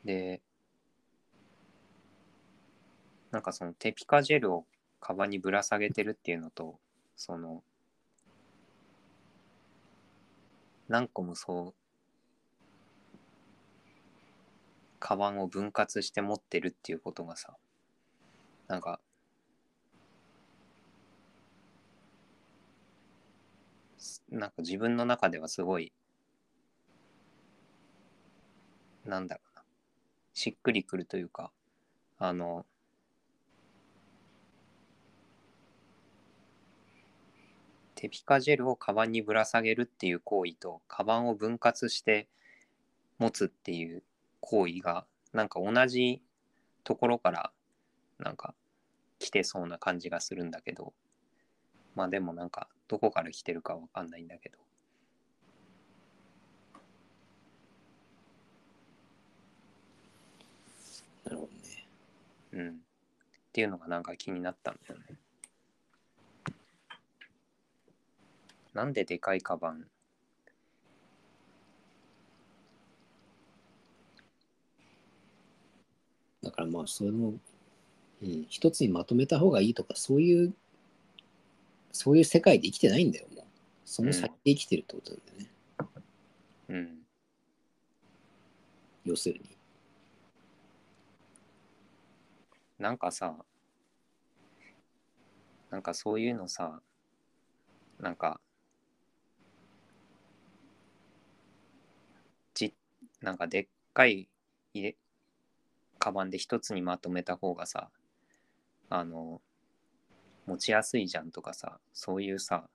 [0.05, 0.39] で
[3.31, 4.65] なんかそのテピカジェルを
[5.01, 6.79] カバンにぶら下げてるっていうのと
[7.17, 7.63] その
[10.87, 13.17] 何個もそう
[14.99, 17.57] カバンを分割して持ってるっていうことがさ
[18.69, 19.01] なんか
[24.29, 25.93] なんか自分の中ではすごい
[29.05, 29.63] なんだろうな。
[30.33, 31.51] しっくりくるというか
[32.17, 32.65] あの
[37.95, 42.27] テピカジェルをカバンにぶら下げるっていう行為とカバンを分割して
[43.17, 44.03] 持つっていう
[44.41, 46.21] 行為がなんか同じ
[46.83, 47.51] ところから
[48.19, 48.53] なんか
[49.19, 50.93] 来てそうな感じがするんだけど
[51.95, 54.57] まあでもなんかどこから来てるかわかんないんだけど。
[61.25, 61.87] なるほどね。
[62.53, 62.69] うん。
[62.69, 62.71] っ
[63.51, 65.05] ていうのがなんか気になったんだよね。
[68.73, 69.85] なんででかいカバン
[76.43, 77.33] だからまあ、その、
[78.21, 80.53] うん、一つにまとめた方がいいとか、そういう、
[81.95, 83.45] そういう世界で生きてないんだよ、もう。
[83.85, 85.49] その先で生きてるってことだよね。
[86.67, 86.99] うん。
[89.05, 89.57] 要するに。
[92.77, 93.33] なんかさ、
[95.71, 96.81] なんかそういうのさ、
[98.01, 98.41] なんか、
[102.53, 102.75] ち、
[103.21, 104.27] なんかでっかい
[104.73, 104.97] 入れ、
[105.97, 107.89] カバンで一つにまとめた方がさ、
[108.89, 109.41] あの、
[110.45, 112.69] 持ちやすいじゃんとかさ、そういうさ、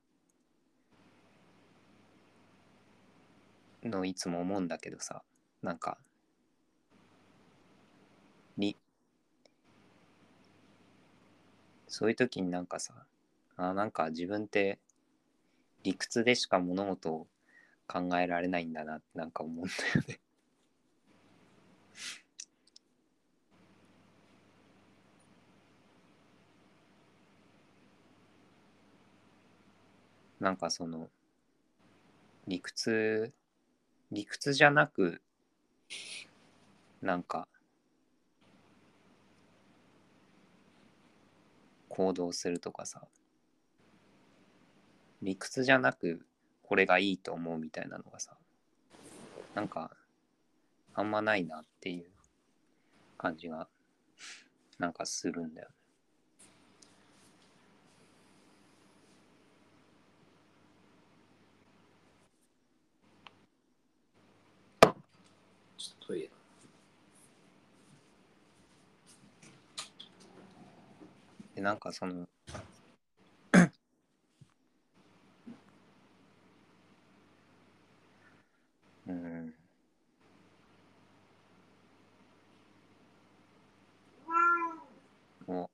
[3.82, 5.22] のいつも思うんだけどさ、
[5.62, 5.98] なんか、
[8.58, 8.76] り、
[11.88, 13.06] そういう時になんかさ、
[13.56, 14.78] あなんか自分って
[15.82, 17.26] 理屈でしか物事を
[17.86, 20.20] 考えられないんだなってなんか思うんだよね。
[30.40, 31.08] なんかその
[32.46, 33.32] 理屈
[34.10, 35.20] 理屈じゃなく
[37.02, 37.46] なんか
[41.88, 43.02] 行動するとかさ
[45.22, 46.24] 理屈じゃなく
[46.62, 48.36] これがいいと思うみたいなのがさ
[49.54, 49.90] なんか
[50.94, 52.06] あんまないなっていう
[53.18, 53.68] 感じが
[54.78, 55.74] なんかするんだよね。
[65.76, 66.30] ちょっとトイレ。
[71.60, 72.26] でなんかその
[79.06, 79.54] うん。
[85.46, 85.68] お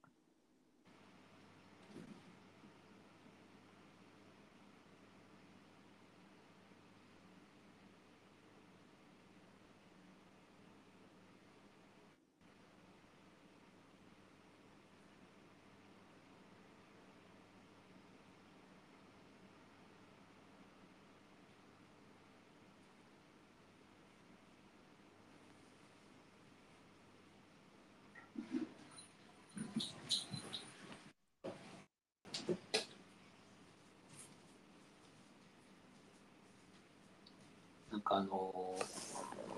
[38.07, 38.75] かあの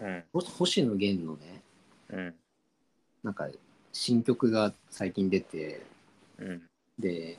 [0.01, 0.25] うん。
[0.33, 1.63] 星野源のね、
[2.11, 2.35] うん。
[3.23, 3.49] なんか
[3.93, 5.83] 新曲が最近出て、
[6.39, 6.63] うん。
[6.99, 7.39] で、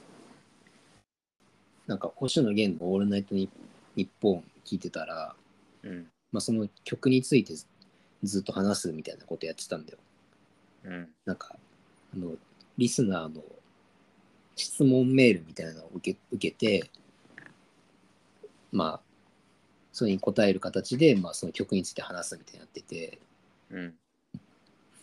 [1.87, 3.49] なんか星野源の「オールナイトニ
[3.97, 5.35] ッポン」聞いてたら、
[5.83, 6.07] うん。
[6.31, 7.65] まあ、その曲についてず
[8.23, 9.97] ずっと話すみたいなことやってたんだよ。
[10.83, 11.09] うん。
[11.25, 11.57] なんか、
[12.13, 12.35] あの、
[12.77, 13.41] リスナーの
[14.55, 16.91] 質問メールみたいなのを受け受けて、
[18.71, 19.08] まあ、
[19.99, 23.19] それに答える形で、まあ、その曲について話すみたいになってて、
[23.69, 23.93] うん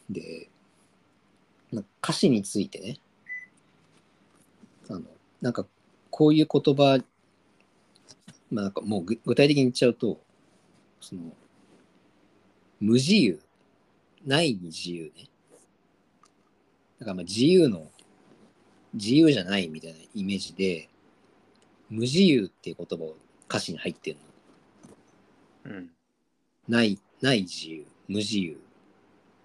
[0.08, 0.48] で、
[1.70, 2.96] まあ歌詞についてね、
[4.88, 5.02] あの、
[5.42, 5.66] なんか、
[6.08, 7.04] こういう言葉、
[8.50, 10.18] まあ、なんかもうぐ具体的に言っちゃうと、
[11.02, 11.20] その、
[12.80, 13.38] 無自由、
[14.24, 15.28] ないに自由ね。
[17.00, 17.90] だからまあ自由の、
[18.94, 20.88] 自由じゃないみたいなイメージで、
[21.90, 24.25] 無自由っていう言葉を歌詞に入ってるの。
[25.66, 25.90] うん
[26.68, 28.60] ない、ない自由、無自由。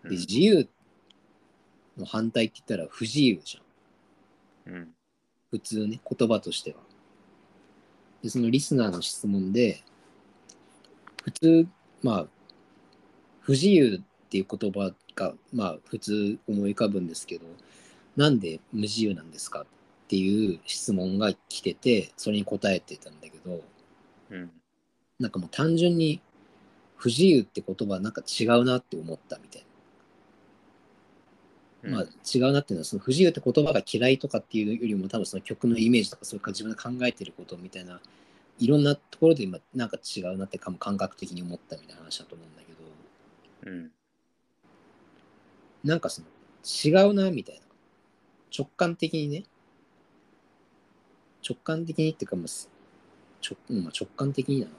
[0.04, 0.68] うんで、自由
[1.98, 4.74] の反対って言ったら不自由じゃん。
[4.74, 4.96] うん
[5.52, 6.78] 普通ね、言葉としては。
[8.24, 9.84] で、そのリスナーの質問で、
[11.24, 11.68] 普通、
[12.02, 12.28] まあ、
[13.42, 17.46] 不自由っていう言葉が、まあ、普通思い浮かぶんですけど、
[18.16, 19.66] なんで無自由なんですかっ
[20.08, 23.62] ていう質問が来てて、それに答えてたんだけど、
[24.30, 24.52] うん
[25.22, 26.22] なんかもう単純に
[26.98, 29.68] 不自由って言葉なんか違うなって思ったみたいな。
[31.84, 38.00] まあ違うなっていうのはその不自由って言葉が嫌いとかっていうよりも多分その曲のイメージとかそれから自分が考えてることみたいな
[38.60, 42.62] いろんなところで今なんか違うなって感感覚的に思ったみたいな話だと思うんだ
[43.64, 43.92] けどうん
[45.84, 46.28] なんかその
[46.64, 47.62] 違うなみたいな
[48.56, 49.46] 直感的にね
[51.48, 54.72] 直感的にっていうか、うんまあ、直感的になの。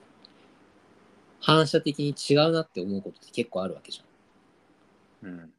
[1.43, 5.29] 反射的に違うなって思うことって結構あるわけじゃん。
[5.29, 5.55] うん。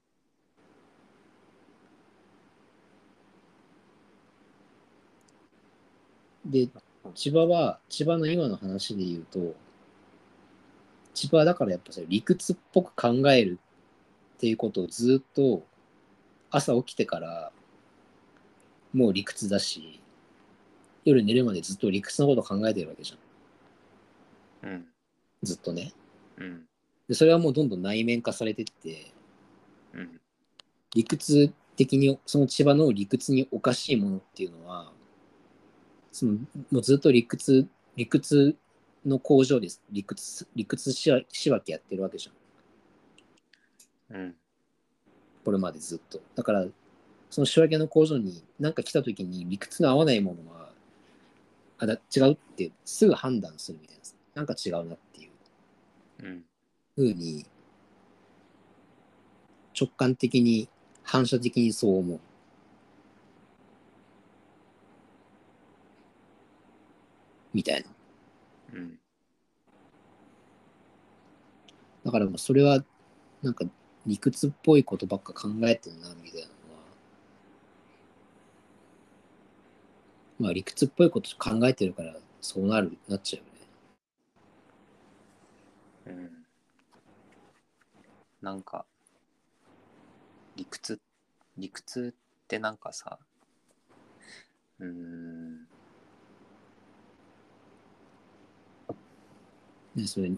[6.45, 6.69] で、
[7.15, 9.55] 千葉は、千葉の今の話で言うと、
[11.13, 13.59] 千葉はだからやっぱそれ理屈っぽく考える
[14.35, 15.63] っていうことをずっと
[16.51, 17.53] 朝起きてから
[18.93, 19.99] もう理屈だし、
[21.05, 24.69] 夜寝るまでずっと理屈のこと考えてるわけじゃん。
[24.69, 24.92] うん。
[25.43, 25.93] ずっとね。
[26.37, 26.65] うん。
[27.07, 29.11] で、それはもうどんどん内面化されてって、
[29.93, 30.21] うん。
[30.95, 34.91] 理屈的に、その千葉の理屈におかしいものっていうのは、
[36.11, 36.33] その
[36.71, 38.55] もうずっと理屈、理屈
[39.05, 39.81] の工場です。
[39.91, 44.17] 理屈、理屈仕分仕分けやってるわけじゃん。
[44.17, 44.35] うん。
[45.43, 46.21] これまでずっと。
[46.35, 46.65] だから、
[47.29, 50.71] その仕分けの工場に何か来た時に理屈の合わないものは、
[51.79, 54.15] あだ違うってすぐ判断するみたいなさ。
[54.35, 55.12] なんか違うなって。
[56.95, 57.45] ふうに、
[59.79, 60.69] 直感的に、
[61.03, 62.19] 反射的にそう思う。
[67.53, 67.89] みたいな。
[68.73, 68.99] うん。
[72.05, 72.83] だからもうそれは、
[73.41, 73.65] なんか
[74.05, 76.83] 理屈っぽいことばっか考えてるな、みたいなのは。
[80.39, 83.52] まあ理屈っぽいこと考えてるから、そうなる、なっちゃう。
[86.05, 86.45] うん。
[88.41, 88.85] なんか、
[90.55, 90.99] 理屈、
[91.57, 93.17] 理屈ってなんかさ、
[94.79, 95.67] うーん、
[99.95, 100.31] ね、それ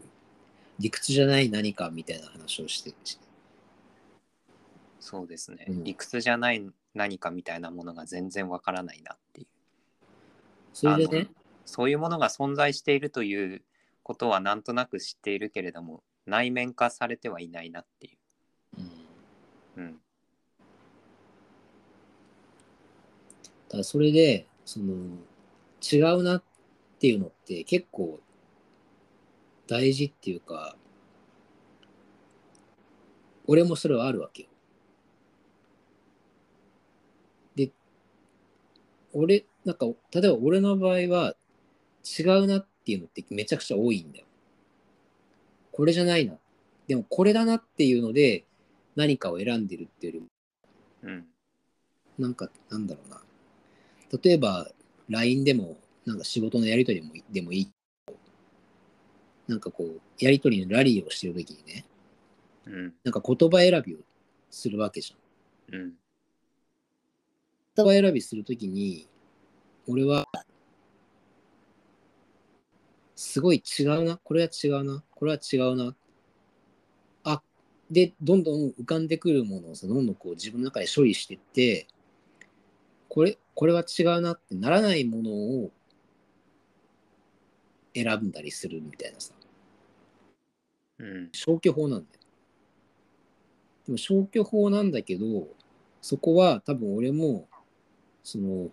[0.77, 2.93] 理屈じゃない何かみたいな話をして、
[4.99, 5.83] そうですね、うん。
[5.83, 9.47] 理屈じゃない何かみたいなものが全然わからないなっていう。
[10.73, 11.29] それでね、
[11.65, 13.61] そういうものが存在しているという
[14.05, 18.15] ことはなんとなく知っているけれども、内面化されてはいないなってい
[18.77, 18.85] うん、
[19.77, 19.81] う。
[19.81, 20.01] うん。
[23.67, 24.93] ただそれで、その、
[25.81, 26.43] 違うなっ
[26.99, 28.19] ていうのって結構
[29.67, 30.77] 大事っていうか、
[33.47, 34.49] 俺もそれはあるわけよ。
[37.55, 37.71] で、
[39.13, 41.35] 俺、なんか、例えば俺の場合は
[42.19, 44.25] 違うなっていうのってめちゃくちゃ多いんだよ。
[45.71, 46.37] これじゃないな。
[46.87, 48.45] でもこれだなっていうので
[48.95, 50.27] 何かを選んでるっていうよりも
[51.05, 51.25] うん。
[52.17, 53.21] なんか、なんだろうな。
[54.23, 54.67] 例えば、
[55.09, 57.71] LINE でも、なんか仕事のやりとりもでもいい。
[59.47, 61.85] なんかこう、やりとりのラリーをしてるときにね、
[62.65, 62.93] うん。
[63.03, 63.97] なんか言葉選びを
[64.49, 65.75] するわけじゃん。
[65.75, 65.93] うん。
[67.75, 69.07] 言葉選びするときに、
[69.87, 70.25] 俺は、
[73.15, 75.95] すごい違うな、これは違うな、これは違うな。
[77.23, 77.41] あ、
[77.89, 81.87] で、どんどん浮かんでくるものをさ、どんどんこう自分の中で処理してって、
[83.07, 85.71] これ、これは違うなってならないものを
[87.93, 89.33] 選んだりするみたいなさ、
[90.99, 91.29] うん。
[91.31, 92.19] 消去法なんだよ。
[93.85, 95.47] でも消去法なんだけど、
[96.01, 97.47] そこは多分俺も、
[98.23, 98.69] その、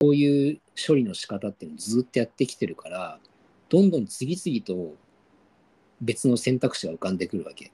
[0.00, 3.20] こういう処理の仕方っていうのをずっとやってきてるから、
[3.68, 4.96] どんどん次々と
[6.00, 7.70] 別の選択肢が浮かんでくるわけ。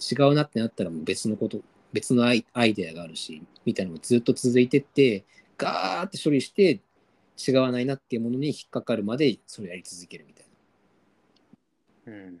[0.00, 1.60] 違うなってなったらもう別のこと、
[1.92, 5.24] 別のアイアイデアがあるし、みたいなのがずっと続いてって、
[5.56, 6.80] ガーって処理して、
[7.46, 10.46] 違わないなっていうものに引っかかるまでそれやり続けるみたい
[12.06, 12.12] な。
[12.12, 12.40] うん。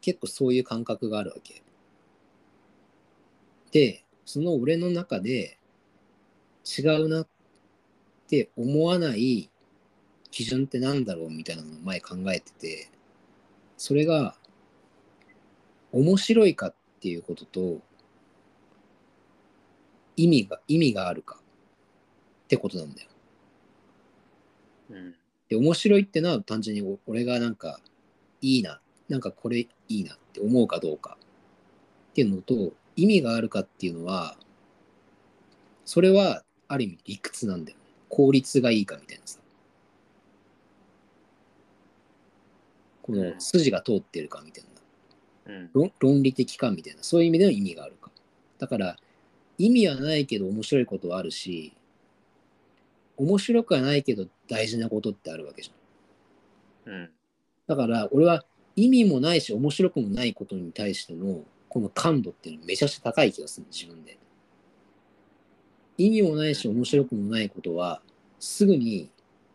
[0.00, 1.62] 結構そういう感覚があるわけ。
[3.72, 5.58] で、その俺の中で
[6.64, 7.28] 違うなっ
[8.28, 9.50] て思わない
[10.30, 12.90] 基準ってなんだろうみたいなのを前考えてて、
[13.76, 14.36] それが
[15.92, 17.80] 面白いかっていうことと
[20.16, 21.38] 意味が、意味があるか
[22.44, 23.08] ってことなんだよ。
[24.90, 25.14] うん。
[25.48, 27.80] で、面白いってのは単純にお俺がなんか
[28.40, 31.16] いいな、なんかこれいいなって思うかどうか
[32.10, 34.36] っていうのと、意味があるかっていうのは、
[35.84, 37.84] それはある意味理屈なんだよね。
[38.08, 39.38] 効率がいいかみたいなさ。
[43.08, 44.64] この筋が通ってるかみたい
[45.46, 45.54] な。
[45.54, 45.70] うん。
[45.72, 48.10] 論論理的かみたいな、そういう意味での意味があるか。
[48.58, 48.96] だから、
[49.56, 51.72] 意味はないけど面白いことはあるし、
[53.16, 56.92] 面白くはないけど大事なことってあるわけじゃん。
[56.92, 57.10] うん。
[57.66, 58.44] だから、俺は
[58.76, 61.40] 意味もないし面白くもないことに対しての
[61.70, 64.18] この感度っていうのめちゃくちゃ高い気がする自分で。
[65.96, 68.02] 意味もないし面白くもないことは
[68.38, 69.10] すぐに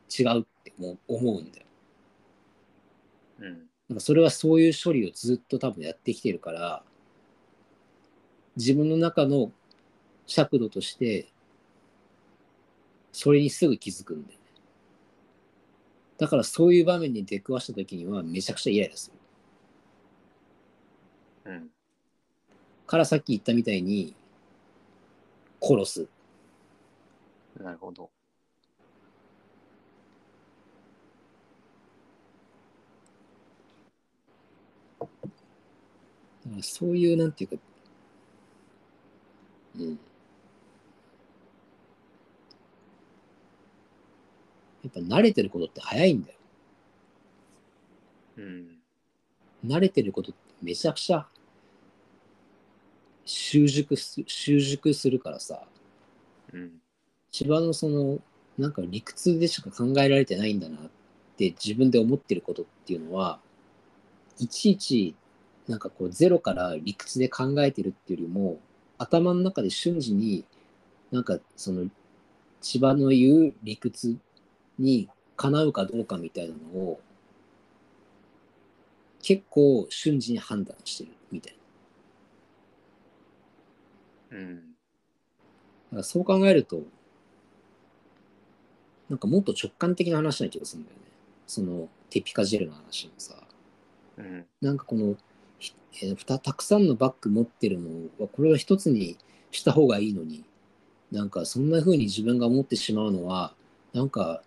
[0.10, 1.66] 違うって思うんだよ。
[3.44, 3.50] うん。
[3.90, 6.84] なんかそれはそういう処理をずっと多分やってきてるから、
[8.56, 9.52] 自分の中の
[10.26, 11.28] 尺度として、
[13.12, 14.46] それにすぐ気づくんだよね。
[16.18, 19.12] だからそういう場面に出くわした時にはめちゃくちゃイライラす
[21.46, 21.52] る。
[21.52, 21.70] うん。
[22.88, 24.16] からさっき言ったみたいに、
[25.62, 26.08] 殺す。
[27.60, 28.10] なるほど。
[35.04, 35.30] だから
[36.62, 37.64] そういう、なんていうか、
[39.76, 40.00] うん。
[44.84, 46.38] やっぱ慣れてることって早いんだよ。
[48.38, 48.80] うん。
[49.66, 51.28] 慣れてることってめちゃくちゃ
[53.26, 55.66] 習熟す習熟するからさ、
[56.54, 56.72] うん。
[57.32, 58.20] 一番のその、
[58.58, 60.90] なんか理屈でしか考えられてないんだなっ
[61.38, 63.40] て自分で思ってることっていうのは、
[64.40, 65.16] いちいち
[65.68, 68.60] なんかこうゼロから理屈で考えてるっていうよりも、
[68.98, 70.46] 頭の中で瞬時に
[71.12, 71.90] なんかその
[72.62, 74.18] 千葉の言う理屈
[74.80, 77.02] にかなうかどうかみたいなのを
[79.22, 81.58] 結構瞬時に判断してるみたい
[84.32, 84.38] な。
[84.38, 84.56] うん。
[84.56, 84.66] だか
[85.98, 86.82] らそう考えると、
[89.10, 91.04] なんかもっと直感的な話な気がするんだよね。
[91.48, 93.36] そのテピカジェルの話もさ。
[94.18, 94.46] うん。
[94.62, 95.18] なんかこの、ひ
[96.02, 97.90] えーたたくさんのバッグ持ってるの
[98.20, 99.18] は、これは一つに
[99.52, 100.44] した方がいいのに、
[101.12, 103.54] なんかそんな風に自分が思ってしまうのは、
[103.94, 104.42] なんか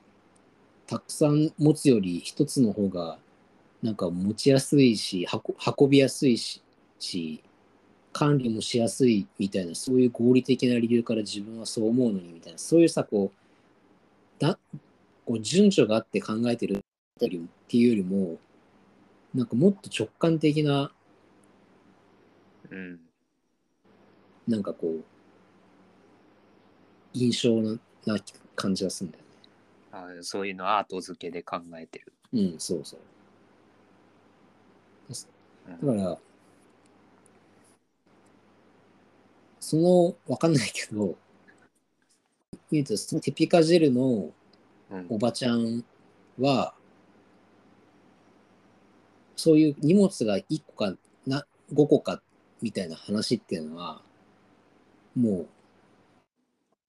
[0.86, 3.18] たくさん持つより一つの方が、
[3.82, 6.62] なんか持ちやすいし、運運びやすいし、
[6.98, 7.42] し
[8.12, 14.58] 管理もしやすいみたいな、そういう合理的な理由から自分はそう思うのにみたいな、そういうさ、こう、だ
[15.24, 16.80] こう順序があって考えてるっ
[17.18, 17.26] て
[17.76, 18.38] いうよりも、
[19.34, 20.92] なんかもっと直感的な、
[22.70, 23.00] うん。
[24.48, 25.04] なんかこう、
[27.12, 28.18] 印象なな
[28.54, 30.20] 感じがするんだよね。
[30.20, 32.12] あそういうのは後付けで考えてる。
[32.32, 33.00] うん、そうそう。
[33.00, 33.06] うん
[35.68, 36.18] だから、
[39.58, 41.16] その、わかんないけど、
[42.70, 44.30] 言うと、そのテピカジェルの
[44.90, 45.84] うんおばちゃん
[46.38, 46.74] は、
[49.34, 50.94] そういう荷物が1個か
[51.26, 52.22] な5個か
[52.66, 54.02] みたいな話っていうのは、
[55.14, 55.46] も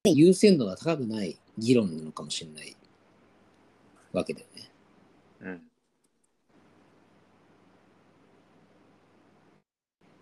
[0.04, 2.76] う、優先度が高くない議論なのかもしれない
[4.12, 4.70] わけだよね。
[5.40, 5.62] うん。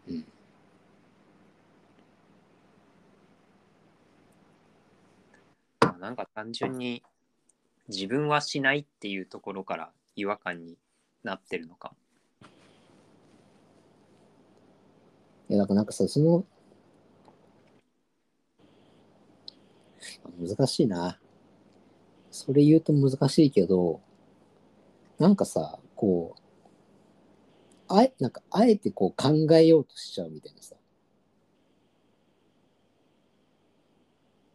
[0.08, 0.24] うん。
[5.80, 7.02] まあなんか単純に
[7.88, 10.76] 自分はしないっていうところから違和感に
[11.24, 11.94] なってるのか。
[15.48, 16.44] いや、だからなんかさ、その、
[20.38, 21.18] 難しいな。
[22.30, 24.00] それ言うと難しいけど、
[25.18, 26.46] なんかさ、こう、
[27.88, 30.76] あえ、なんかあえてこう考えようとしちゃうみたいなさ。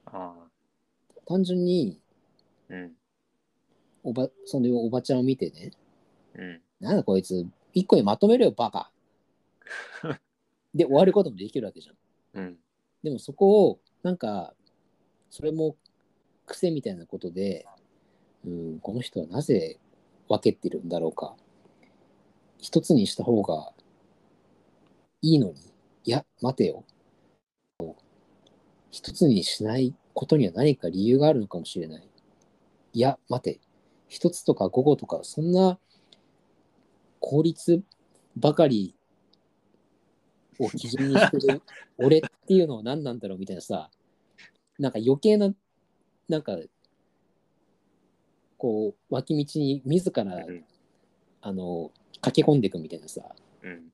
[0.05, 0.51] ああ。
[1.25, 2.01] 単純に、
[2.69, 2.91] うん。
[4.03, 5.71] おば、そのおばちゃんを見てね、
[6.35, 6.61] うん。
[6.79, 8.91] なんだこいつ、一個にまとめるよ、バカ。
[10.73, 11.93] で、終わることもできるわけじゃ
[12.39, 12.41] ん。
[12.41, 12.57] うん。
[13.03, 14.53] でもそこを、なんか、
[15.29, 15.75] それも
[16.45, 17.65] 癖みたいなことで、
[18.45, 19.79] うん、この人はなぜ
[20.27, 21.35] 分けてるんだろうか。
[22.57, 23.73] 一つにした方が
[25.21, 25.53] いいのに、
[26.03, 26.83] いや、待てよ。
[28.91, 32.07] 一つにしないことには何か理由があるのかもしれない。
[32.93, 33.59] いや、待て。
[34.07, 35.79] 一つとか午後とか、そんな
[37.19, 37.81] 効率
[38.35, 38.95] ばかり
[40.65, 41.61] を基準にしてる
[41.97, 43.89] 俺っていうのは何なんだろうみたいなさ、
[44.79, 45.53] なんか余計な、
[46.27, 46.57] なんか、
[48.57, 50.65] こう、脇道に自ら、うん。
[51.41, 51.91] あの、
[52.21, 53.91] 駆け込んでいくみたいなさ、うん。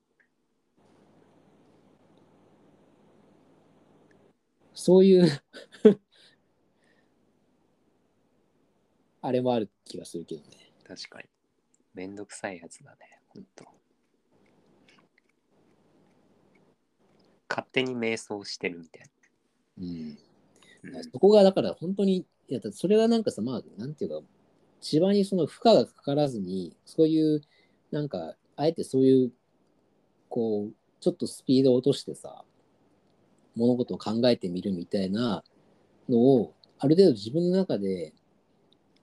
[4.74, 5.26] そういう
[9.20, 10.72] あれもある気がするけどね。
[10.86, 11.28] 確かに。
[11.94, 13.20] めんどくさいやつだね。
[13.28, 13.77] ほんと。
[17.48, 19.10] 勝手に瞑想してるみたい
[19.80, 20.18] うん。
[20.92, 21.02] な。
[21.02, 24.26] そこがだから本当に、いや、それはなんかさ、まあ、なんていうか、
[24.80, 27.42] 千葉にその負荷がかからずに、そういう、
[27.90, 29.32] なんか、あえてそういう、
[30.28, 32.44] こう、ちょっとスピードを落としてさ、
[33.54, 35.42] 物事を考えてみるみたいな
[36.08, 38.12] のを、ある程度自分の中で、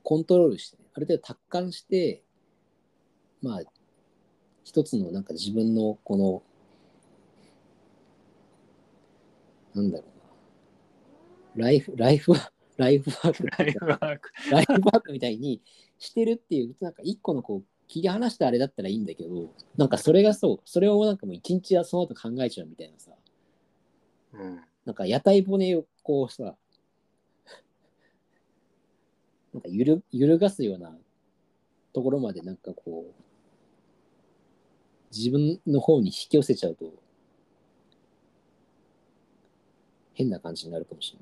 [0.03, 2.23] コントロールして、ね、ある程度達観して、
[3.41, 3.61] まあ、
[4.63, 6.43] 一つのなんか自分のこの、
[9.75, 10.05] なんだろ
[11.55, 14.31] うな、ライフ、ライフワーク、ライフワーク、ライフワーク。
[14.49, 15.61] ライフワークみたいに
[15.99, 23.11] してるっていう、なんか一個のこう、切り離したあれだったらいいんだけど、なんかそれがそう、それをなんかもう一日はその後考えちゃうみたいなさ、
[24.33, 24.61] うん。
[24.85, 26.55] なんか屋台骨をこうさ、
[29.53, 30.97] なんか揺る揺るがすような
[31.93, 33.13] ところまでなんかこう、
[35.15, 36.91] 自分の方に引き寄せちゃうと、
[40.15, 41.15] 変な感じになるかもし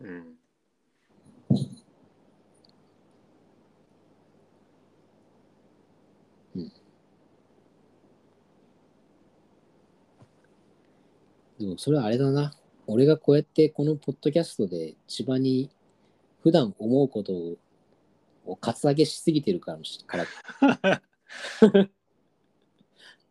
[0.00, 0.14] れない。
[0.14, 0.36] うん。
[11.58, 12.52] でもそれはあれだな。
[12.88, 15.70] 俺がこうやってこのポッドキャストで千葉に
[16.42, 17.56] 普段思うことを
[18.44, 20.26] をカツアゲしすぎてるからから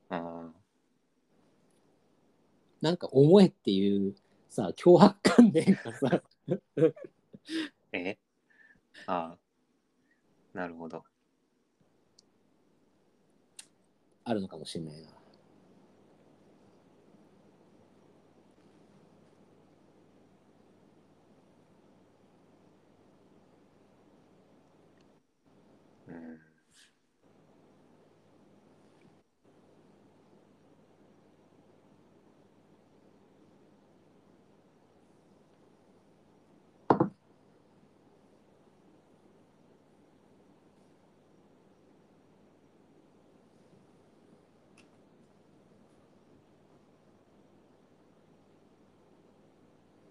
[0.10, 0.50] あ
[2.82, 4.16] なんか思えっていう
[4.52, 6.62] さ脅迫観念がさー
[7.94, 8.18] え？
[9.08, 9.40] ああ。
[10.54, 11.04] なるほど。
[14.26, 15.10] あるのかもしれないな。
[26.08, 26.42] うん。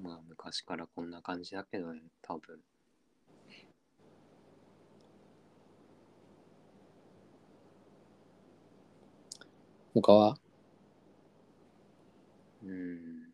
[0.03, 0.20] まあ
[0.61, 2.61] 昔からこんな感じだけどね、多分。
[9.94, 10.40] 他は？
[12.62, 13.30] うん。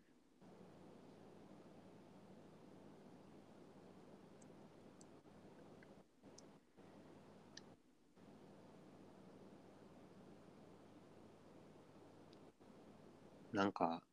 [13.53, 14.06] なんか、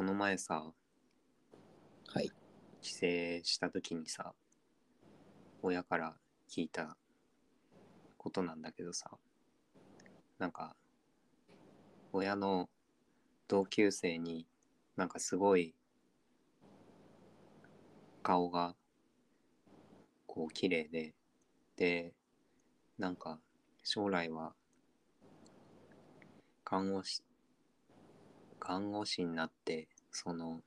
[0.00, 0.64] この前さ、
[2.08, 2.30] はい。
[2.80, 2.98] 帰省
[3.44, 4.32] した時にさ、
[5.60, 6.14] 親から
[6.48, 6.96] 聞いた
[8.16, 9.10] ことなんだけどさ、
[10.38, 10.74] なんか、
[12.14, 12.70] 親の
[13.46, 14.46] 同級生に
[14.96, 15.74] なんかすごい
[18.22, 18.74] 顔が
[20.26, 21.12] こう綺麗で、
[21.76, 22.14] で、
[22.98, 23.38] なんか
[23.84, 24.54] 将来は
[26.64, 27.22] 看護師、
[28.60, 30.60] 看護師になって、その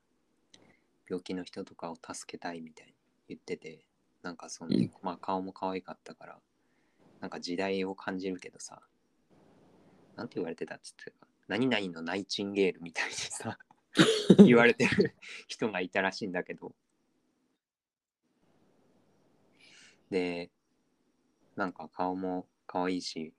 [1.09, 2.93] 病気の人とかを助けたいみたいに
[3.29, 3.85] 言ってて、
[4.21, 4.91] なんかその、うん。
[5.01, 6.39] まあ顔も可愛かったから、
[7.21, 8.81] なんか時代を感じるけどさ、
[10.15, 11.13] なんて言われてたっつって
[11.47, 13.57] 何々のナイチンゲールみたいにさ、
[14.43, 15.15] 言われてる
[15.47, 16.73] 人がいたらしいんだけど、
[20.09, 20.49] で、
[21.55, 23.33] なんか顔も可愛いし、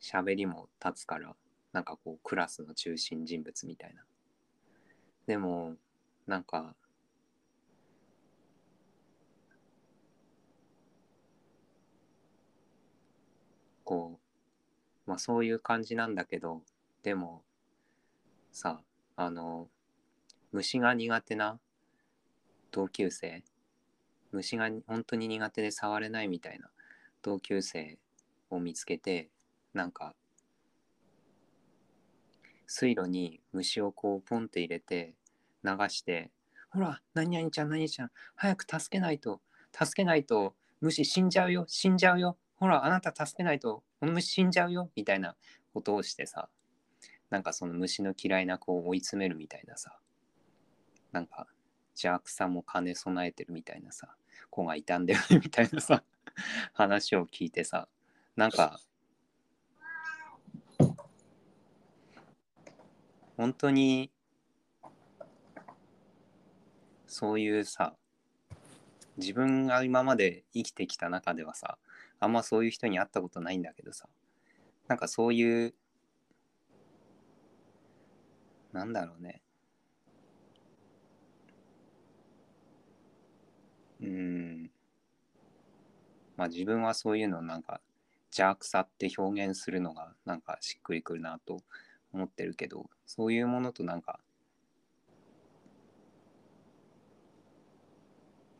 [0.00, 1.34] 喋りも立つから、
[1.72, 4.04] なんかこうクラスの中心人物みたいな。
[5.26, 5.76] でも、
[6.26, 6.74] なんか、
[13.84, 14.18] こ
[15.06, 16.62] う、まあそういう感じなんだけど、
[17.02, 17.42] でも、
[18.52, 18.82] さ、
[19.16, 19.68] あの、
[20.52, 21.60] 虫が苦手な
[22.72, 23.44] 同級生、
[24.32, 26.70] 虫が本当に苦手で触れないみたいな
[27.22, 27.98] 同級生
[28.50, 29.28] を見つけて、
[29.74, 30.14] なんか、
[32.72, 35.16] 水路に虫をこうポンって入れて
[35.64, 36.30] 流して、
[36.70, 39.40] ほら、何々ちゃん、何々ちゃん、早く助けないと、
[39.72, 45.34] 助けないと虫死んじゃうよ、死んじゃうよ、ほら、あなた助けないとこの虫死んじゃうよ、みたいな
[45.74, 46.48] ことをしてさ、
[47.28, 49.98] なんかその虫の嫌いな子を追い詰めるみたいなさ、
[51.10, 51.48] なんか
[51.94, 54.14] 邪悪さも兼ね備えてるみたいなさ、
[54.48, 56.04] 子がいたんだよね、みたいなさ、
[56.72, 57.88] 話を聞いてさ、
[58.36, 58.78] なんか、
[63.40, 64.10] 本当に
[67.06, 67.94] そういうさ
[69.16, 71.78] 自分が今まで生きてきた中ではさ
[72.18, 74.10] あんまそういう人に会ったことないんだけどさ
[74.88, 75.74] なんかそういう
[78.74, 79.40] なんだろうね。
[84.02, 84.70] うん。
[86.36, 87.80] まあ自分はそういうのをなんか
[88.26, 91.62] 邪悪さって表現するのがなんかしっくりくるなと
[92.12, 94.20] 思ってるけどそういうものとなんか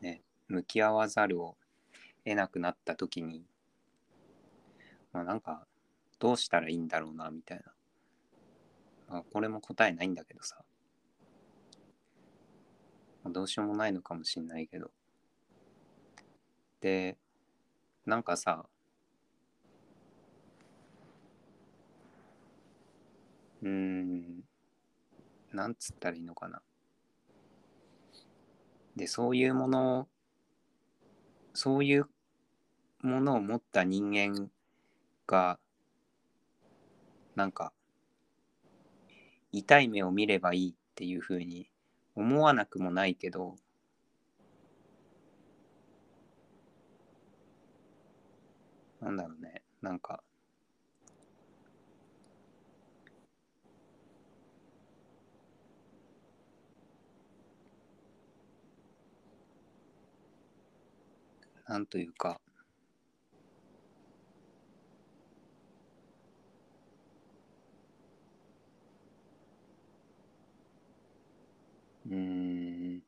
[0.00, 1.56] ね向き合わざるを
[2.24, 3.44] 得なくなった時に、
[5.12, 5.66] まあ、なんか
[6.18, 7.64] どうしたらいいんだろうなみたいな、
[9.08, 10.56] まあ、これも答えないんだけどさ、
[13.24, 14.90] まあ、どうしようもないのかもしんないけど。
[16.80, 17.18] で
[18.06, 18.64] なんかさ
[23.62, 24.44] うーん。
[25.52, 26.62] なんつったらいいのかな。
[28.96, 30.08] でそういうものを
[31.54, 32.08] そういう
[33.02, 34.50] ものを持った人間
[35.26, 35.58] が
[37.34, 37.72] なんか
[39.52, 41.70] 痛い目を見ればいいっていうふうに
[42.14, 43.56] 思わなくもないけど
[49.00, 49.62] なんだろうね。
[49.80, 50.22] なんか
[61.70, 62.40] なんというか。
[72.04, 73.02] うん。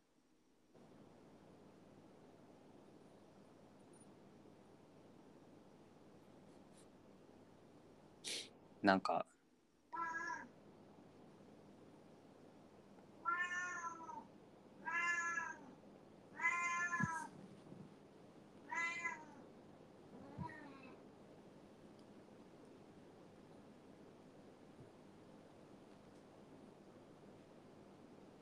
[8.83, 9.27] なんか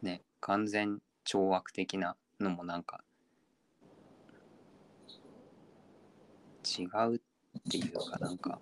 [0.02, 3.02] ね完全懲悪的なのもなんか
[6.64, 7.20] 違うっ
[7.70, 8.60] ていうかなんか。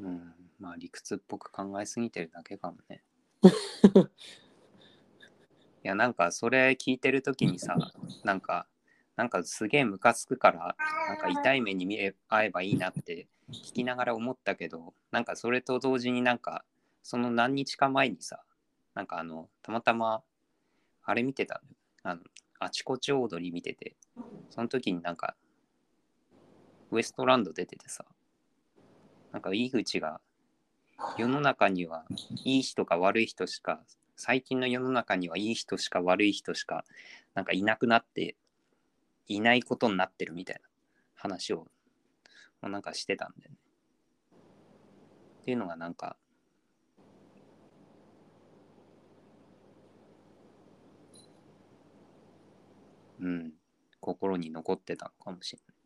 [0.00, 3.02] んまあ理屈っぽく考えすぎてるだけかもね。
[5.84, 7.76] いやなんかそれ聞いてる時にさ
[8.24, 8.66] なんか
[9.18, 10.76] なんかすげえムカつくから
[11.08, 16.64] なんか痛い目に見え合えばいいなって聞きながら思ったけどなんかそれと同時になんか
[17.02, 18.44] その何日か前にさ
[18.94, 20.22] なんかあのたまたま
[21.02, 21.60] あれ見てた
[22.04, 22.20] あの
[22.60, 23.96] あちこちオードリー見てて
[24.50, 25.34] その時になんか
[26.92, 28.04] ウエストランド出ててさ
[29.32, 30.20] なんか井口が
[31.16, 32.04] 世の中には
[32.44, 33.80] いい人か悪い人しか
[34.14, 36.84] 最近の世の中にはいい人しか悪い人しか
[37.34, 38.36] なんかいなくなって
[39.28, 40.68] いないことになってるみたいな
[41.14, 43.56] 話をもうなんかしてたんだよね。
[45.42, 46.16] っていうのがなんか
[53.20, 53.52] うん
[54.00, 55.78] 心に残ってたのかもしれない。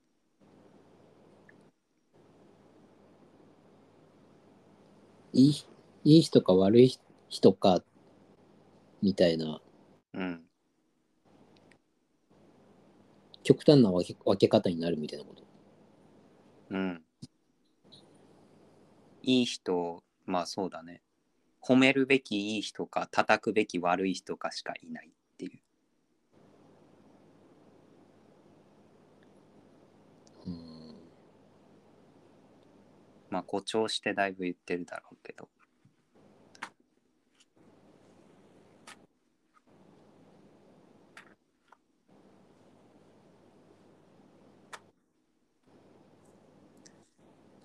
[5.34, 5.66] いい
[6.05, 7.82] いい人か悪い人か
[9.01, 9.61] みたいな
[10.12, 10.43] うん
[13.43, 15.43] 極端な分け分け方になるみたいなこと。
[16.70, 17.03] うん。
[19.22, 21.03] いい人、まあそうだね。
[21.61, 25.61] 褒めるべきいい人か、叩くべき悪い人かしかいないっていう。
[30.47, 30.95] うん
[33.30, 35.49] まあ誇張してだいぶ言ってるだろうけど。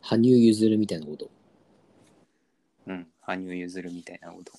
[0.09, 1.29] 羽生結弦みたいなこと。
[2.85, 3.07] うん。
[3.19, 4.53] 羽生結弦みたいなこと。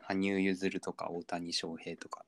[0.00, 2.24] 羽生結弦とか大谷翔平とか。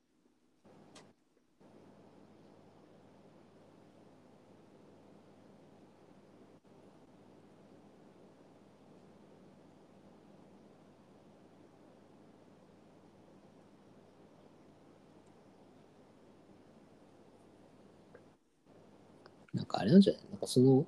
[19.70, 20.22] かあれなんじゃない？
[20.30, 20.86] なんかその、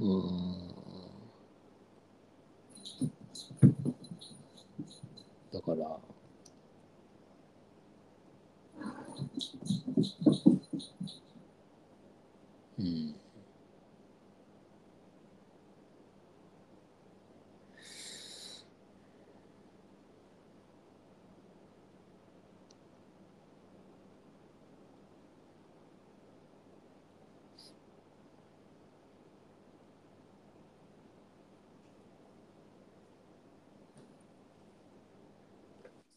[0.00, 0.58] うん。
[5.52, 5.98] だから、
[12.78, 13.14] うん。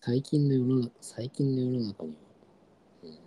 [0.04, 2.18] 最近の世の中、最近の世の中には、
[3.04, 3.20] うん、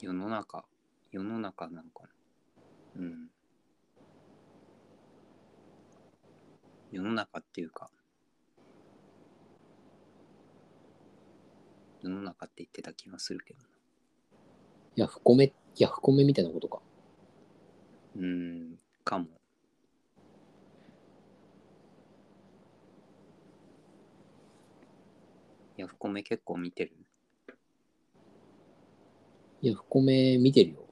[0.00, 0.64] 世の中、
[1.10, 2.08] 世の中なんかな。
[2.94, 3.28] うん。
[6.92, 7.90] 世の中っていうか、
[12.02, 13.66] 世の中って言ってた気がするけどな。
[14.94, 16.78] ヤフコメ、ヤフコメみたいなことか。
[18.14, 19.26] うん、かも。
[25.76, 26.92] ヤフコメ結構見てる？
[29.62, 30.86] ヤフコメ見てるよ。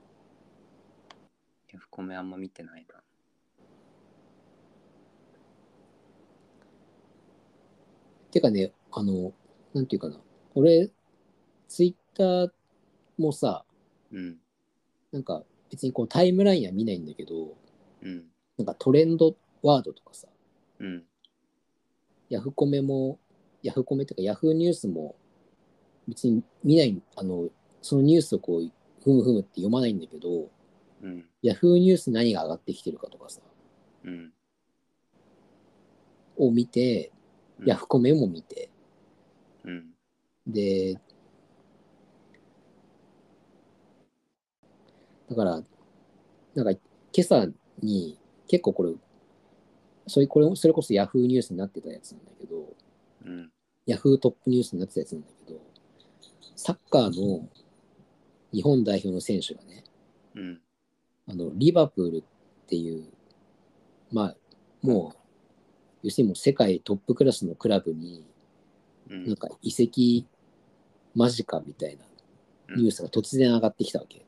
[1.73, 2.97] ヤフコメあんま見てないな。
[8.31, 9.33] てかね、あの、
[9.75, 10.19] なんていうかな。
[10.55, 10.91] 俺、
[11.69, 12.53] ツイッター
[13.19, 13.65] もさ、
[14.11, 14.39] うん、
[15.13, 17.55] なんか別にこうタイムラインは見ないんだけど、
[18.03, 18.25] うん、
[18.59, 20.29] なんかトレンドワードとかさ、
[20.81, 21.05] うん、
[22.31, 23.19] ヤフコメも、
[23.63, 25.15] ヤフコメっていうかヤフーニュースも
[26.09, 27.49] 別に見ない、あの、
[27.81, 28.71] そのニュースをこう、
[29.03, 30.51] ふむふむって読まないんだけど、
[31.03, 33.41] うん、ヤフーニュース何が上がってきてるかとかさ、
[34.05, 34.33] うん。
[36.37, 37.13] を見て、
[37.61, 37.69] うん。
[37.69, 38.71] ヤフコメも見て、
[39.65, 39.91] うん、
[40.47, 40.95] で、
[45.29, 45.63] だから、
[46.55, 46.81] なんか
[47.13, 47.47] 今朝
[47.81, 48.93] に結構これ、
[50.07, 52.75] それこれそれこそヤフーニュースになってたやつなんだけど、
[53.25, 53.52] うん、
[53.87, 55.61] ヤフートップニュースになってたやつなんだけど、
[56.57, 57.49] サッカーの
[58.53, 59.85] 日本代表の選手がね、
[60.35, 60.61] うん、
[61.29, 62.23] あのリバプールっ
[62.69, 63.05] ていう、
[64.13, 64.37] まあ、
[64.83, 65.19] もう、
[66.05, 68.27] 要するにもう世界トップクラスのクラブに、
[69.11, 69.27] うん。
[69.27, 70.27] なんか移籍
[71.15, 72.05] 間近みたいな
[72.77, 74.25] ニュースが突然上がってきたわけ。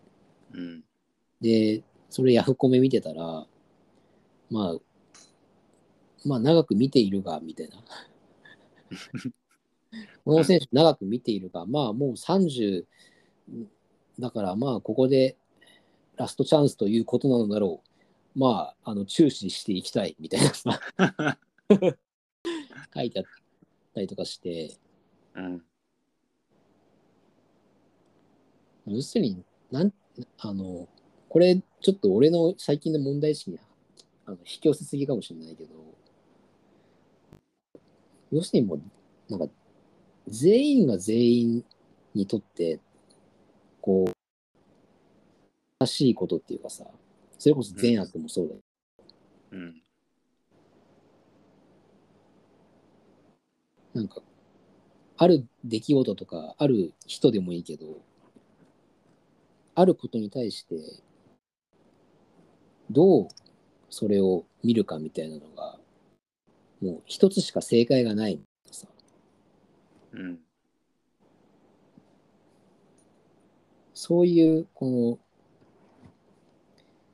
[0.52, 0.82] うん、
[1.40, 3.46] で、それヤフコメ見てたら、
[4.50, 4.76] まあ、
[6.24, 7.76] まあ長く見ているが、みたいな。
[10.24, 12.84] この選手長く見ているが、まあもう30
[14.18, 15.36] だからまあここで
[16.16, 18.38] ラストチャンスということなのだろう。
[18.38, 20.52] まあ、あの注視していきたいみたいな。
[20.52, 20.80] さ、
[22.94, 23.24] 書いてあっ
[23.94, 24.76] たりとかして、
[25.34, 25.64] うん、
[28.86, 29.92] 要するに、なん、
[30.38, 30.88] あの、
[31.28, 33.58] これ、ちょっと俺の最近の問題意識に
[34.26, 35.70] あの引き寄せすぎかもしれないけど、
[38.32, 38.82] 要するにもう、
[39.28, 39.54] なんか、
[40.28, 41.64] 全員が全員
[42.14, 42.80] にとって、
[43.80, 44.12] こう、
[45.78, 46.84] 正しいことっていうかさ、
[47.38, 48.60] それこそ善悪もそうだよ。
[49.52, 49.82] うん、
[53.94, 54.22] なんか、
[55.16, 57.86] ある出来事とか、ある人でもいいけど、
[59.74, 60.76] あることに対して、
[62.90, 63.28] どう
[63.90, 65.78] それを見るかみたいなのが、
[66.80, 68.40] もう一つしか正解がない。
[70.14, 70.38] うん、
[73.94, 75.18] そういう、この、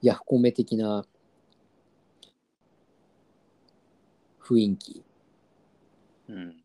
[0.02, 1.06] ヤフコメ的な
[4.42, 5.02] 雰囲気。
[6.28, 6.56] うん、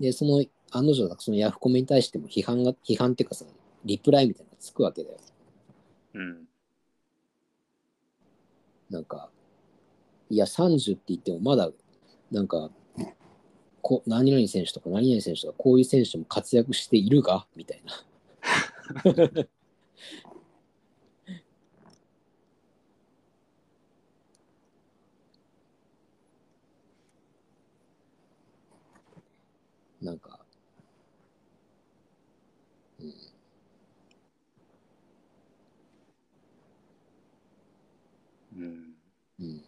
[0.00, 3.44] で、その、案の定、そのヤフコメに対しても批判が、批判っていうかさ、
[3.84, 5.18] リプライみたいなのがつくわけだよ。
[6.14, 6.48] うん、
[8.90, 9.30] なんか、
[10.28, 11.70] いや、30って言ってもまだ、
[12.32, 12.70] なんか、
[13.82, 18.04] こ何々選手とか何々選手とか、こういう選手も活躍しているがみたいな。
[30.02, 30.40] なんか、
[33.00, 33.12] うん、
[38.56, 38.94] うん、
[39.40, 39.62] うん。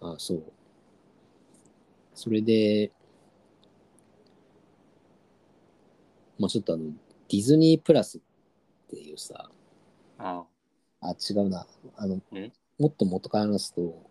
[0.00, 0.12] うん。
[0.12, 0.42] あ、そう。
[2.14, 2.90] それで、
[6.38, 8.20] まあちょっとあの、ディズニープラスっ
[8.90, 9.50] ていうさ、
[10.18, 10.44] あ
[11.00, 11.66] あ、あ、違うな。
[11.96, 14.02] あのえ、もっと元から話すと、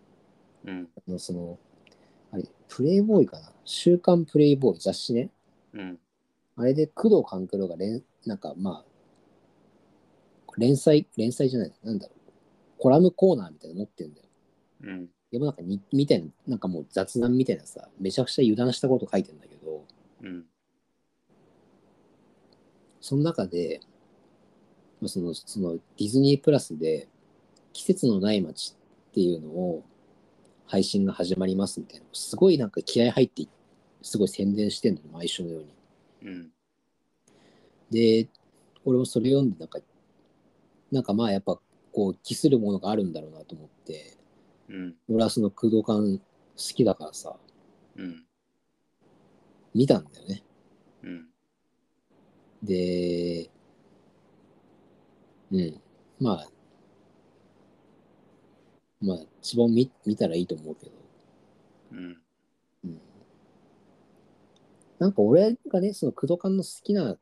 [0.66, 1.60] うん、あのその、
[2.32, 3.52] あれ、プレイボーイかな？
[3.66, 5.30] 週刊プレイボーイ雑誌ね。
[5.74, 6.00] うん、
[6.56, 8.92] あれで工藤官九郎が連、なんかまあ、
[10.58, 12.21] 連載、連載じゃない、なんだろう。
[12.82, 14.28] コラムコーナーみたいなの持ってんだよ。
[14.86, 19.86] うん、でもなんかに、みたいな、なんかもう雑談みたいなさ、めちゃくちゃ油断したこと書いてんだけど、
[20.24, 20.46] うん、
[23.00, 23.82] その中で、
[25.00, 27.08] まあその、そのディズニープラスで、
[27.72, 28.76] 季節のない街
[29.12, 29.84] っていうのを
[30.66, 33.46] 配信が始まりますみたいな、すごいなんか気合入って、
[34.02, 36.32] すごい宣伝してんのよ、毎週のように。
[36.32, 36.52] うん、
[37.92, 38.28] で、
[38.86, 39.78] 俺もそれ読んで、なんか、
[40.92, 41.60] なんかまあやっぱ、
[41.92, 44.18] こう、期するものがあるんだろうなと思って、
[44.70, 44.96] うん。
[45.10, 46.22] 俺はその工藤館好
[46.56, 47.36] きだからさ、
[47.96, 48.26] うん。
[49.74, 50.44] 見たんだよね。
[51.04, 51.28] うん。
[52.64, 53.50] で、
[55.52, 55.82] うん。
[56.20, 56.48] まあ、
[59.02, 60.92] まあ、一番見見たらいいと思うけど、
[61.92, 62.18] うん。
[62.86, 63.02] うん。
[65.00, 67.18] なんか俺がね、その工藤館の好きな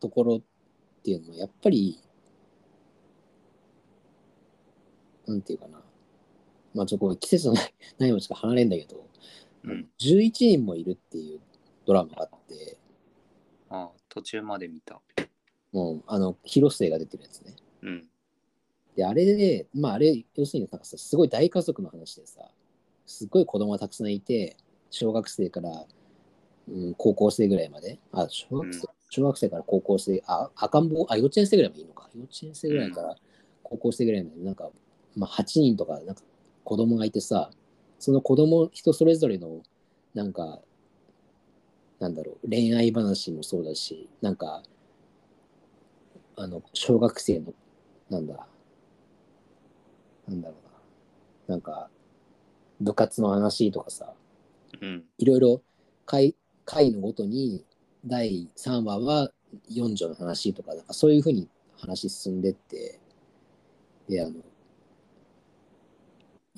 [0.00, 0.40] ところっ
[1.04, 1.98] ていうのは、やっぱり、
[5.26, 5.80] なんていうかな。
[6.74, 9.04] まあ、ちょっと季節のない ないもしか離れんだけど、
[9.64, 9.88] うん。
[9.98, 11.40] 11人もいるっていう
[11.86, 12.78] ドラマがあって、
[13.68, 15.00] ああ、途中まで見た。
[15.72, 17.56] もう、あの、広末が出てるやつね。
[17.82, 18.08] うん。
[18.96, 22.50] で、あれで、まあ、あれ、要するになんかさ、すごい大家族の話でさ、
[23.06, 24.56] すっごい子供がたくさんいて、
[24.90, 25.86] 小学生から、
[26.68, 32.08] うん、高校生ぐらいまで、あ、小学生、うん小学生から高校生、あ、赤ん坊、あ、幼稚園生ぐらいまでいいのか。
[32.16, 33.14] 幼稚園生ぐらいから
[33.62, 34.70] 高校生ぐらいまで、なんか、
[35.16, 36.22] まあ、8人とか、なんか、
[36.64, 37.50] 子供がいてさ、
[37.98, 39.62] その子供、人それぞれの、
[40.14, 40.60] なんか、
[41.98, 44.62] なんだろう、恋愛話もそうだし、なんか、
[46.36, 47.54] あの、小学生の、
[48.10, 48.46] なんだ、
[50.28, 51.54] なんだろうな。
[51.54, 51.90] なんか、
[52.80, 54.12] 部活の話とかさ、
[54.80, 55.04] うん。
[55.18, 55.62] いろいろ
[56.04, 56.34] 回
[56.64, 57.64] 回のごとに
[58.04, 59.30] 第3話は
[59.68, 62.98] 4条の話とか、なんかそういうふうに話進んでって、
[64.08, 64.34] で、あの、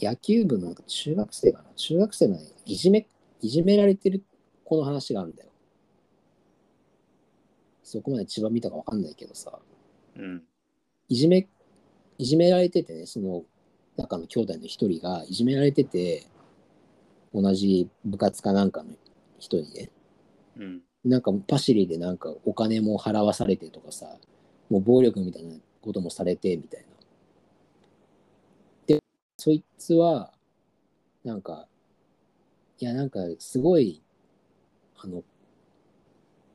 [0.01, 1.65] 野球部の中学生かな？
[1.77, 3.07] 中学生のねいじめ、
[3.41, 4.23] いじめられてる
[4.65, 5.51] 子の話があるんだよ。
[7.83, 9.59] そこまで千葉見たかわかんないけどさ、
[10.17, 10.43] うん。
[11.09, 11.47] いじめ、
[12.19, 13.45] いじめられててね、その
[13.97, 16.27] 中の兄弟の一人がいじめられてて、
[17.33, 18.91] 同じ部活かなんかの
[19.39, 19.91] 人にね、
[20.57, 20.83] うん。
[21.05, 24.17] なんかパシリでなんかお金も払わされてとかさ、
[24.71, 26.87] もう暴力みたいなこともされてみたいな。
[29.45, 30.33] で、そいつは、
[31.25, 31.69] なんか、
[32.79, 34.03] いやなんかすごい、
[34.97, 35.23] あの、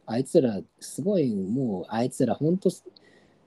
[0.06, 2.70] あいつら、すごいもうあいつらほんと、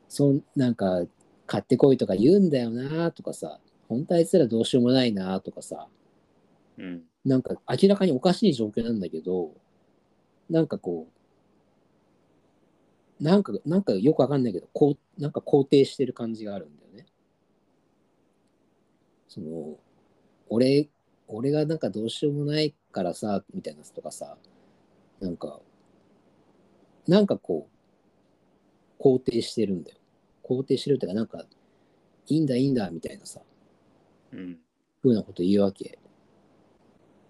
[0.09, 1.03] そんなんか
[1.47, 5.89] 買ってこいとか言うんだよなとかさ、本当あいつらどうしようもないなとかさ、
[6.79, 7.03] うん。
[7.25, 9.55] なんか明らかにおかしい状況なんだけど、
[10.51, 11.23] なんかこう、
[13.23, 16.82] なんか、なんかよくわかんないけど、こう、なんか肯定してる感じがあるんだよね。
[19.33, 19.79] その、
[20.51, 20.91] 俺、
[21.27, 24.37] 俺がなんかどうしようもないからさ、みたいなとかさ、
[25.21, 25.59] なんか、
[27.09, 27.67] なんかこ
[29.01, 29.97] う、肯定してるんだよ。
[30.45, 31.47] 肯定してるっていうか、なんか、
[32.27, 33.41] いいんだ、いいんだ、みたいなさ、
[34.35, 34.59] うん。
[35.01, 35.99] ふうなこと言うわけ。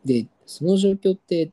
[0.05, 1.53] で、その状況って、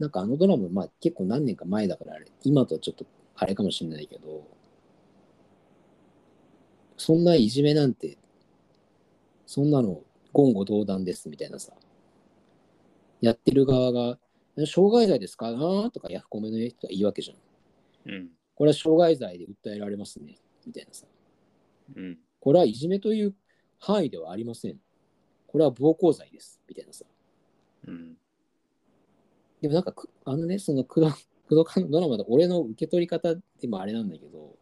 [0.00, 4.44] なんかあのドラマ、まあ結構何年か前だからあれ、今とはちょっとあれかもしれないけど、
[6.96, 8.18] そんないじめなんて、
[9.46, 10.02] そんなの
[10.34, 11.72] 言語道断ですみたいなさ、
[13.20, 14.18] やってる側が、
[14.58, 15.52] え傷害罪ですか？
[15.52, 17.34] なとかヤフコメの人が言うわけじゃ
[18.10, 18.12] ん。
[18.12, 18.28] うん。
[18.54, 20.36] これは傷害罪で訴えられますね、
[20.66, 21.06] みたいなさ。
[21.94, 22.18] うん。
[22.40, 23.34] これはいじめという
[23.78, 24.76] 範囲ではありません。
[25.46, 27.04] これは暴行罪です、みたいなさ。
[27.86, 28.16] うん。
[29.60, 31.12] でもなんかく、あのね、その工藤、
[31.48, 34.56] 工藤館のドラマで俺の受け取り方でもあれなんだけど、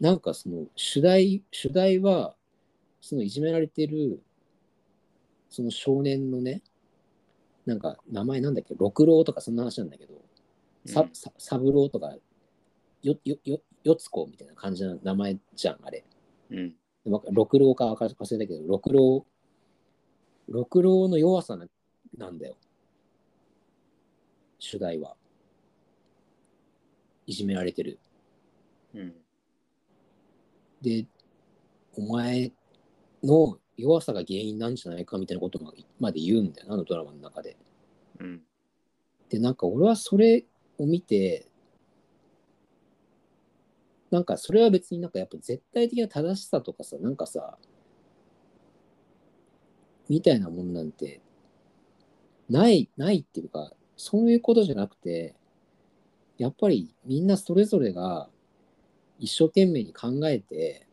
[0.00, 2.34] なんかその主題、主題は、
[3.06, 4.20] そのいじめられてる、
[5.48, 6.60] その少年のね、
[7.64, 10.14] なんか名前なんだっけ、六郎とかそんな話なんだけど、
[10.86, 12.16] さうんさ三郎とか、
[13.02, 16.04] よ、よ、よ、よつこみたいな感じの名前じゃん、あれ。
[16.50, 16.74] うん。
[17.04, 19.24] 六郎か忘れたけど、六郎、
[20.48, 21.68] 六郎の弱さな
[22.18, 22.56] なんだよ。
[24.58, 25.14] 主題は。
[27.24, 28.00] いじめられてる。
[28.94, 29.14] うん。
[30.82, 31.06] で、
[31.96, 32.50] お前
[33.22, 37.56] の弱さが原因なんじゃないかみたいなことままで言うんだよな、あのドラマの中で。
[38.20, 38.42] うん。
[39.28, 40.44] で、なんか俺はそれ
[40.78, 41.48] を見て、
[44.10, 47.58] なんかそれは別になんかやっぱ絶対的な正しさとかさ、なんかさ、
[50.08, 51.20] みたいなもんなんて、
[52.48, 55.34] ない、ないっていうか、そういうことじゃなくて、
[56.38, 58.28] やっぱりみんなそれぞれが
[59.18, 60.85] 一生懸命に考えて、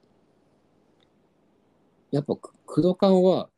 [2.14, 3.49] やっぱく工藤館は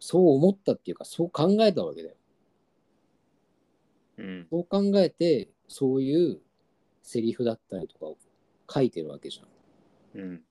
[0.00, 2.14] そう思ったっていうか、そう考えたわけだよ。
[4.16, 4.46] うん。
[4.50, 6.40] そう考えて、そういう
[7.02, 8.16] セリフだったりとかを
[8.72, 10.20] 書いてるわけじゃん。
[10.22, 10.42] うん。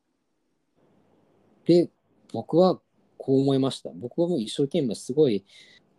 [1.66, 1.90] で、
[2.32, 2.80] 僕は
[3.18, 3.90] こう思いました。
[3.96, 5.44] 僕はもう一生懸命すごい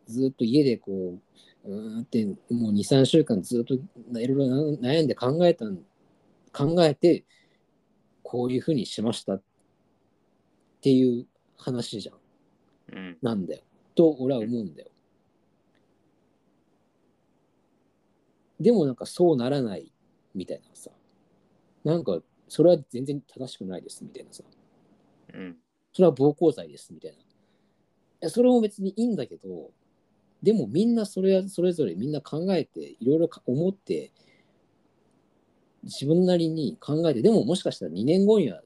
[0.06, 1.18] ずっと家でこ
[1.64, 3.80] う、うーんってもう2、3週間ずっとい
[4.12, 5.78] ろいろ悩んで考えたん、
[6.52, 7.24] 考えて、
[8.22, 9.42] こういうふうにしましたっ
[10.80, 11.26] ていう
[11.56, 12.96] 話じゃん。
[12.96, 13.18] うん。
[13.22, 13.62] なんだよ。
[13.94, 14.88] と俺は思うんだよ。
[18.60, 19.92] でもなんかそうならない
[20.34, 20.90] みたいなさ。
[21.84, 22.18] なんか
[22.48, 24.42] それは全然正しくないですみたいなさ。
[25.34, 25.56] うん。
[25.92, 27.18] それは暴行罪ですみたいな。
[27.18, 27.20] い
[28.20, 29.70] やそれも別にいいんだけど、
[30.42, 34.12] でもみんなそれはそれぞれみんな考えて、いろいろか思って、
[35.84, 38.62] 自分なりに考えて、でももしかしたら2年後には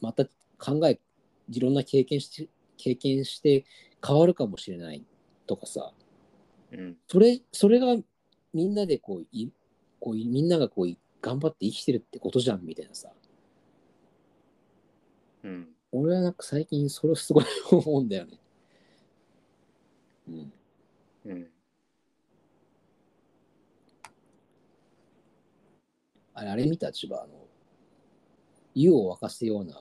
[0.00, 0.24] また
[0.64, 1.00] 考え、
[1.50, 3.64] いろんな経験して、経験して
[4.06, 5.04] 変わるかもしれない
[5.46, 5.92] とかさ、
[6.70, 6.96] うん。
[7.08, 7.96] それ、それが
[8.54, 9.50] みんなでこう、い
[9.98, 13.10] こうみんながこう頑張って生きてるってことじゃんみたいなさ。
[15.42, 15.68] うん。
[15.90, 18.38] 俺はなんか最近それをすごい思うんだよね。
[20.28, 20.52] うん。
[21.26, 21.50] うん。
[26.34, 26.92] あれ、あれ見た？
[26.92, 27.46] 千葉、あの、
[28.74, 29.80] 湯を沸かすような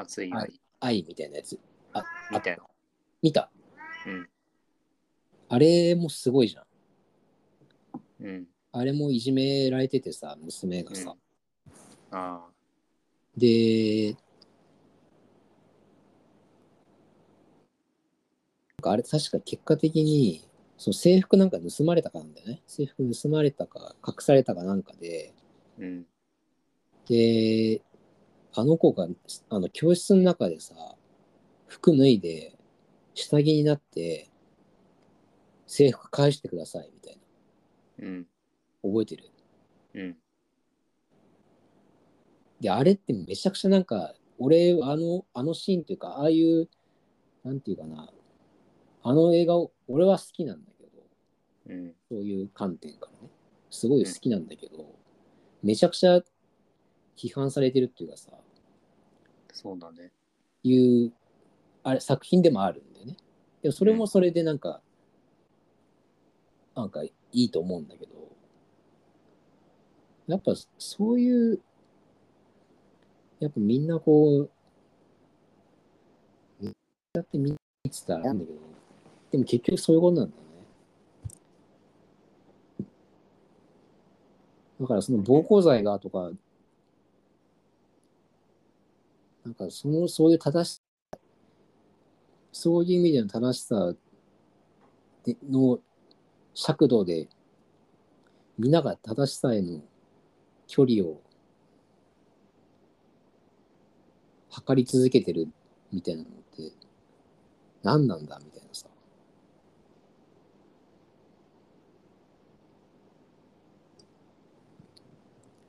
[0.00, 1.58] 熱い愛はい愛みたいなやつ。
[2.30, 2.62] みたいな。
[3.22, 3.50] 見た
[4.06, 4.28] うん。
[5.48, 6.64] あれもすごいじゃん。
[8.20, 8.46] うん。
[8.72, 11.16] あれもいじめられててさ、娘がさ。
[12.10, 12.46] ああ。
[13.36, 14.18] で、な
[18.82, 20.44] んかあれ確か結果的に、
[20.76, 22.62] その制服なんか盗まれたかなんだよね。
[22.66, 25.34] 制服盗まれたか、隠されたかなんかで、
[25.78, 26.06] うん。
[27.08, 27.82] で、
[28.58, 29.06] あの子が、
[29.50, 30.74] あの、教室の中でさ、
[31.68, 32.56] 服脱いで、
[33.14, 34.28] 下着になって、
[35.68, 37.18] 制服返してください、みたい
[38.00, 38.08] な。
[38.08, 38.26] うん。
[38.82, 39.30] 覚えてる？
[39.94, 40.16] うん。
[42.60, 46.68] で、あれってめちゃくちゃなんか、俺、あの、あのシーンっていうか、ああいう、
[47.44, 48.10] なんていうかな、
[49.04, 50.90] あの映画を、俺は好きなんだけど、
[51.68, 51.94] うん。
[52.10, 53.30] そういう観点からね、
[53.70, 54.96] すごい好きなんだけど、
[55.62, 56.20] めちゃくちゃ
[57.16, 58.32] 批判されてるっていうかさ、
[59.58, 60.12] そうだね。
[60.62, 61.12] いう、
[61.82, 63.16] あれ、作品でもあるんだよね。
[63.60, 64.80] でもそれもそれでなんか、
[66.76, 68.12] なんかいいと思うんだけど、
[70.28, 71.60] やっぱそういう、
[73.40, 74.50] やっぱみんなこう、
[77.12, 78.58] だってみんな言ってたらなんだけど、
[79.32, 80.42] でも結局そういうことなんだよ
[82.80, 82.86] ね。
[84.80, 86.30] だからその暴行罪がとか、
[89.48, 90.82] なんかその、そういう正し
[92.52, 93.94] そういう意味での正しさ
[95.24, 95.78] での
[96.52, 97.28] 尺度で、
[98.58, 99.80] みんなが正しさへの
[100.66, 101.22] 距離を
[104.50, 105.48] 測り続けてる
[105.90, 106.70] みたいなのって、
[107.82, 108.86] 何なんだみたいなさ。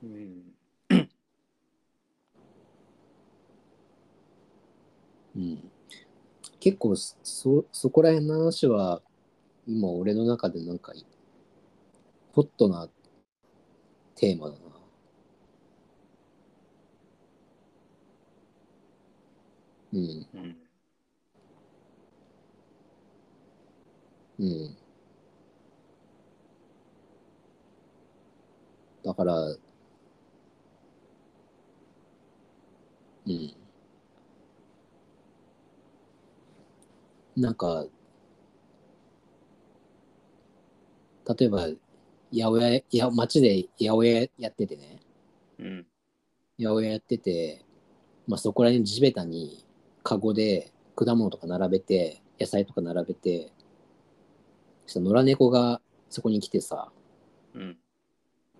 [0.02, 0.39] うん。
[5.40, 5.70] うん。
[6.60, 9.02] 結構そ、そこら辺の話は、
[9.66, 10.92] 今俺の中でなんか、
[12.32, 12.88] ホットな
[14.14, 14.58] テーマだな。
[19.92, 20.56] うん、うん。
[24.38, 24.76] うん。
[29.04, 29.56] だから、う
[33.26, 33.59] ん。
[37.36, 37.86] なんか、
[41.38, 41.76] 例えば、八
[42.32, 45.00] 百屋、や街で八百屋やっててね、
[45.58, 45.86] うん。
[46.58, 47.64] 八百屋やってて、
[48.26, 49.64] まあそこら辺地べたに、
[50.02, 53.52] カゴで果物とか並べて、野菜とか並べて、
[54.86, 56.90] そ野良猫がそこに来てさ、
[57.54, 57.78] うん。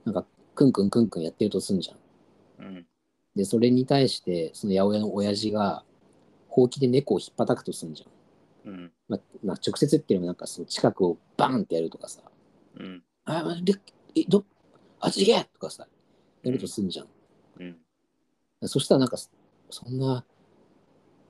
[0.04, 0.24] なんか、
[0.54, 2.66] クンクンクンクンやってるとすんじゃん。
[2.66, 2.86] うん。
[3.34, 5.84] で、それに対して、その八百屋の親父が、
[6.48, 8.19] ほうきで猫を引っ叩くとすんじゃん。
[8.64, 8.92] うん。
[9.08, 12.20] まあ、まあ、直接っていうのもなんかその近くをバーンってやるとかさ、
[12.78, 13.02] うん。
[13.24, 13.74] あ、まあ、で
[14.14, 14.44] え、ど、
[15.00, 15.86] あっち行けとかさ、
[16.42, 17.06] やるとすんじゃん。
[17.60, 17.76] うん。
[18.68, 19.16] そしたらなんか、
[19.70, 20.24] そんな、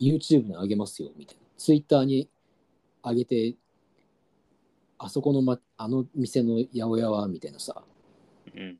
[0.00, 1.42] YouTube に上げますよ、みたいな。
[1.58, 2.28] Twitter に
[3.04, 3.56] 上げて、
[4.98, 7.82] あそこの、ま、あの店の八百屋は、みたいなさ、
[8.54, 8.78] うん。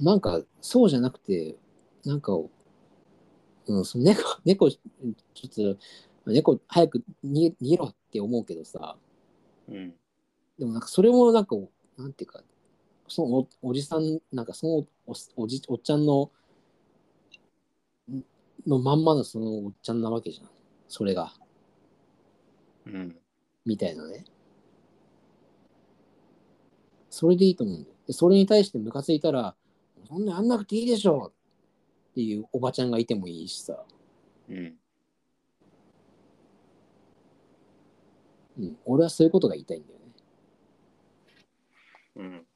[0.00, 1.56] なんか、そうじゃなくて、
[2.04, 2.32] なんか、
[3.66, 5.78] うん、その猫、猫、ちょっと、
[6.32, 8.96] 猫、早く逃げろって思うけどさ、
[9.68, 9.94] うん。
[10.58, 11.56] でもなんかそれもなんか、
[11.96, 12.42] なんていうか、
[13.08, 16.30] そのおおじさん、なんかそのおおじおっちゃんの、
[18.10, 18.22] ん
[18.66, 20.50] のまんまのそのおっちゃんなわけじゃん。
[20.88, 21.32] それが、
[22.86, 23.16] うん。
[23.64, 24.24] みたいなね。
[27.10, 27.96] それでいいと思うんだよ。
[28.06, 29.56] でそれに対してムカついたら、
[30.08, 31.36] そんなやんなくていいでしょっ
[32.16, 33.84] っていうおばちゃんがいてもいいしさ、
[34.48, 34.74] うん。
[38.58, 40.06] うん、俺はそういうことが言いたいんだよね。
[42.16, 42.46] うん。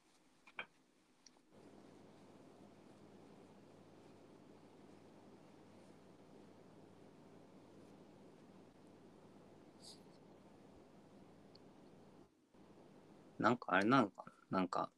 [13.37, 14.59] なんかあれなのかな？
[14.59, 14.89] なんか、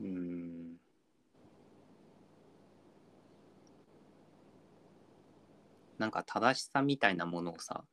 [0.00, 0.76] うん。
[5.98, 7.84] なんか正しさみたいなものをさ、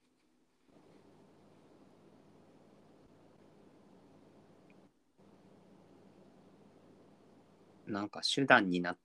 [7.90, 8.98] なんか手段になっ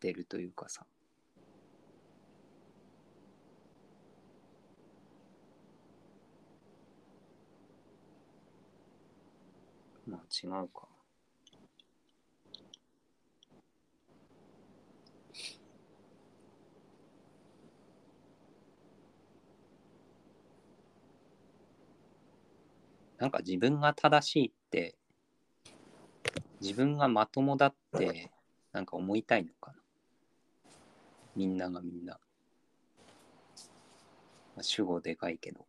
[0.00, 0.86] てるというかさ。
[10.06, 10.88] まあ違うか。
[23.18, 24.96] なんか自分が正しいって
[26.62, 28.30] 自分がまともだって
[28.72, 29.78] なんか思いたいのかな。
[31.34, 32.20] みんながみんな、
[34.54, 35.66] まあ、主語でかいけど。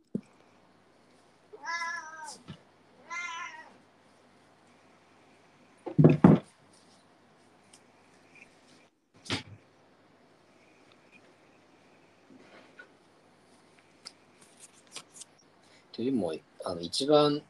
[15.91, 16.33] というよりも、
[16.65, 17.41] あの、一番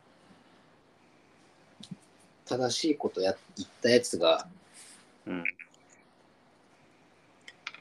[2.46, 4.48] 正しいことや言ったやつが
[5.26, 5.44] うん。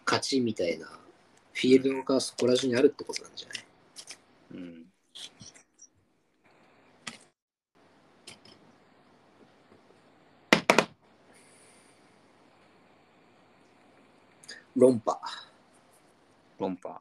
[0.04, 0.86] 勝ちみたいな
[1.54, 3.64] フィールドがそこら中にあるってことなんじゃない？
[4.54, 4.86] うん
[14.74, 15.20] 論破。
[16.58, 17.00] 論破。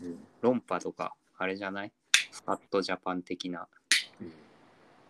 [0.00, 0.18] うん。
[0.40, 1.92] 論破とかあれじゃない？
[2.30, 3.68] スカットジャパン的な。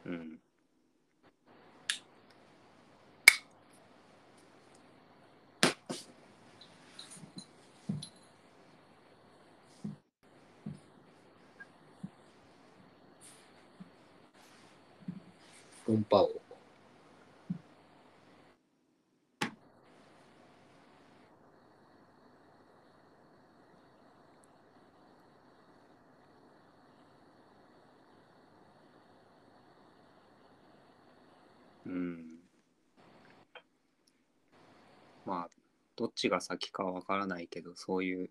[0.06, 0.12] うん。
[0.12, 0.38] うん
[15.86, 16.42] 論破王。
[31.86, 32.24] うん
[35.26, 35.48] まあ
[35.96, 38.30] どっちが先かわからないけどそういう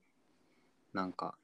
[0.94, 1.36] なんか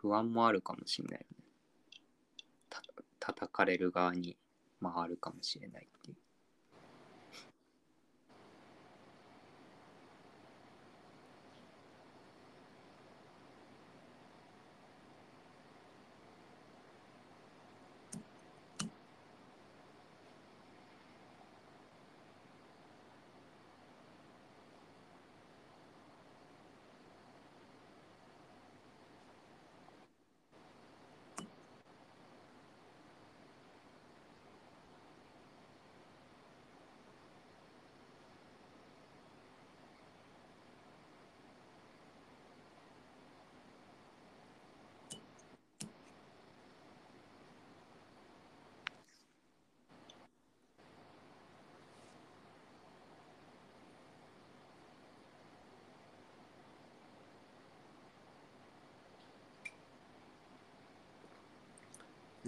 [0.00, 1.44] 不安もあるかもしれないよね。
[2.70, 2.82] た
[3.18, 4.36] 叩かれる側に
[4.80, 6.16] 回るかもしれないっていう。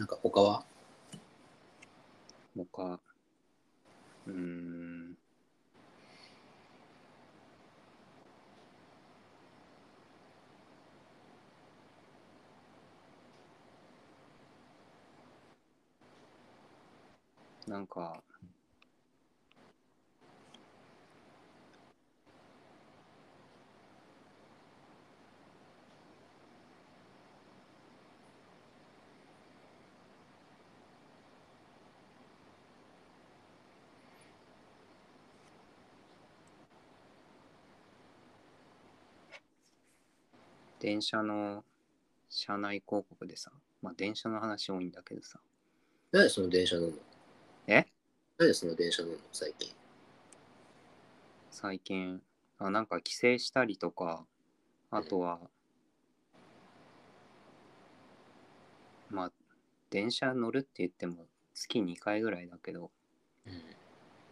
[0.01, 0.64] なんか他は？
[2.56, 2.98] 他。
[4.27, 5.14] うん。
[17.66, 18.22] なんか。
[40.81, 41.62] 電車の
[42.31, 43.52] 車内広告でさ、
[43.82, 45.39] まあ電車の話多いんだけどさ、
[46.11, 46.98] 何でその電車乗るの？
[47.66, 47.86] え？
[48.39, 49.70] 何でその電車乗るの最近？
[51.51, 52.23] 最近、
[52.59, 54.24] あなんか帰省したりとか、
[54.90, 55.39] あとは、
[59.11, 59.32] まあ、
[59.90, 62.90] 電車乗るって言っても月2回ぐらいだけど、
[63.47, 63.52] うん。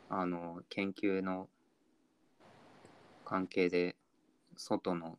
[0.09, 1.49] あの研究の
[3.27, 3.97] 関係で
[4.57, 5.19] 外の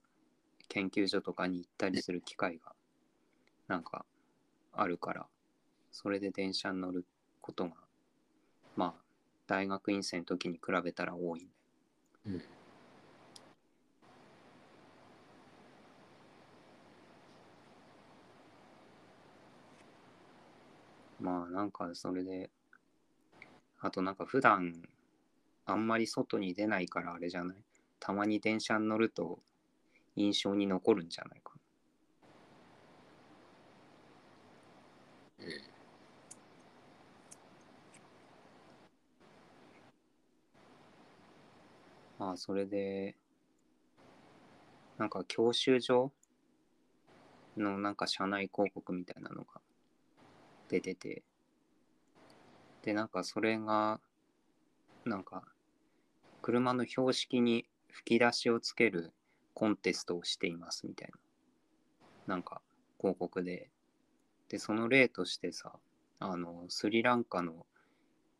[0.69, 2.73] 研究所とかに行ったりする機会が
[3.67, 4.05] なんか
[4.73, 5.25] あるから
[5.91, 7.05] それで電車に乗る
[7.41, 7.71] ことが
[8.75, 9.01] まあ
[9.47, 12.39] 大学院生の時に比べたら多いんだよ
[21.19, 21.25] うん。
[21.25, 22.49] まあなんかそれで
[23.81, 24.73] あとなんか普段
[25.65, 27.57] あんまり外に出ないからあれじゃない？
[27.99, 29.39] たまに電車に乗ると
[30.19, 31.59] 印象に残るんじゃないかな。
[42.19, 43.15] まあそれで
[44.97, 46.11] なんか教習所
[47.55, 49.61] のなんか社内広告みたいなのが
[50.67, 51.23] 出てて
[52.81, 54.01] でなんかそれが
[55.05, 55.43] なんか
[56.41, 59.13] 車の標識に吹き出しをつける
[59.59, 62.35] コンテストをしていますみたいな。
[62.35, 62.61] なんか
[62.97, 63.69] 広告で。
[64.47, 65.73] でその例としてさ
[66.19, 67.67] あのスリランカの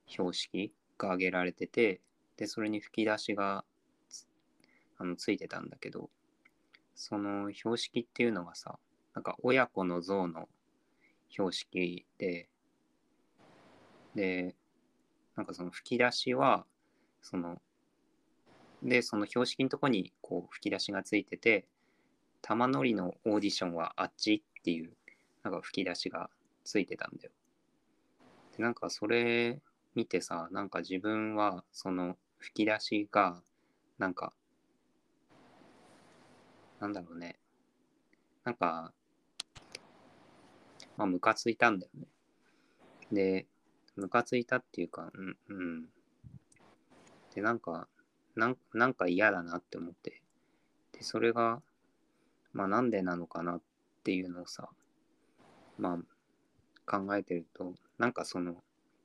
[0.08, 2.00] 標識が挙げられてて
[2.38, 3.64] でそれに吹き出しが
[4.08, 4.26] つ
[4.98, 6.10] あのついてたんだけど
[6.96, 8.80] その標識っていうのがさ
[9.14, 10.50] なんか親子の像の
[11.30, 12.50] 標識で
[14.16, 14.56] で
[15.36, 16.66] なんかその吹き出しは
[17.22, 17.62] その
[18.84, 21.66] でその標識のとこにこう吹き出しがついてて
[22.42, 24.92] 玉乗りのオーディションはあっちっていう
[25.44, 26.30] なんか吹き出しが
[26.64, 27.32] ついてたんだよ。
[28.58, 29.60] でなんかそれ
[29.96, 33.42] 見てさなんか自分はその吹き出しが
[33.98, 34.34] なんか
[36.80, 37.38] なんだろうね。
[38.46, 38.94] なんか
[40.96, 42.08] まあムカついたんだよね。
[43.12, 43.48] で
[43.96, 45.86] ムカついたっていうかうんうん。
[47.36, 47.88] でなんか
[48.36, 50.22] なんなんか嫌だなって思って。
[50.94, 51.62] でそれが
[52.54, 53.62] まあなんでなのかなっ
[54.04, 54.70] ていうのをさ
[55.78, 58.56] まあ考えてるとなんかその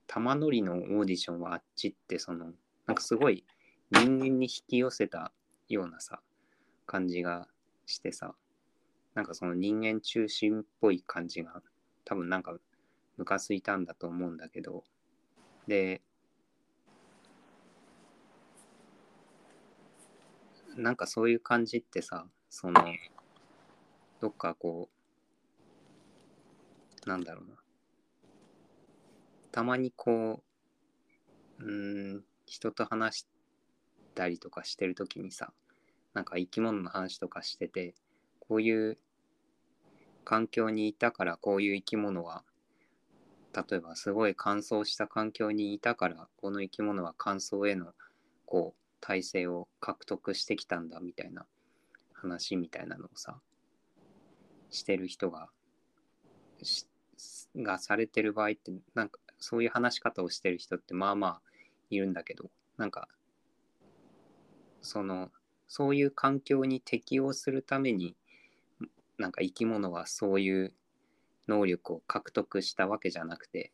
[0.07, 2.53] 玉乗りのオーディションはあっちってその
[2.87, 3.45] なんかすごい
[3.91, 5.33] 人間に引き寄せた
[5.69, 6.21] ようなさ
[6.87, 7.47] 感じが
[7.87, 8.35] してさ
[9.15, 11.63] なんかその人間中心っぽい感じが
[12.05, 12.57] 多分なんか
[13.17, 14.85] ムカついたんだと思うんだけど。
[15.67, 16.03] で
[20.77, 22.85] なんかそういう感じってさその
[24.21, 24.89] どっかこ
[27.07, 27.55] うなんだろうな。
[29.53, 30.43] たまにこ
[31.61, 33.27] ううん人と話し
[34.15, 35.53] たりとかしてる時にさ
[36.13, 37.95] なんか生き物の話とかしてて
[38.41, 38.99] こういう
[40.25, 42.43] 環境にいたからこういう生き物は
[43.55, 47.93] 例えばすごい乾燥した環境にいたからこの生き物は乾燥への
[48.47, 51.45] こう体制を獲得してきたんだみたいな
[52.15, 53.39] 話みたいなのをさ
[54.71, 55.51] してる人が
[57.55, 61.41] がされてる場合ってなんかそういう話し方をしてる人ってまあまあ
[61.91, 63.07] いるんだけどなんか
[64.81, 65.31] その
[65.69, 68.17] そういう環境に適応するために
[69.19, 70.73] なんか生き物はそういう
[71.47, 73.71] 能力を獲得したわけじゃなくて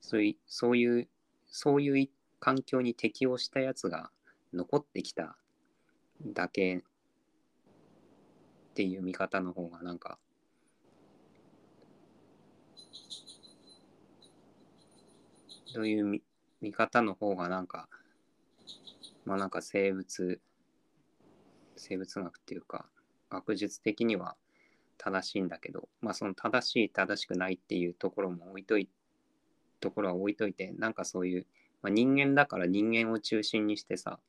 [0.00, 1.08] そういうそういう
[1.48, 2.08] そういう
[2.38, 4.12] 環境に適応したやつが
[4.52, 5.36] 残ってきた
[6.24, 6.82] だけっ
[8.74, 10.18] ていう見方の方がなんか
[15.66, 16.22] そういう見
[16.60, 17.88] 見方の方がなんか
[19.24, 20.40] まあなんか生物
[21.76, 22.86] 生物学っていうか
[23.30, 24.36] 学術的には
[24.98, 28.88] 正しいんだけどまあその正しい正しくないっていうところも置いとい
[29.80, 31.46] ところは置いといてなんかそういう、
[31.82, 34.20] まあ、人間だから人間を中心にしてさ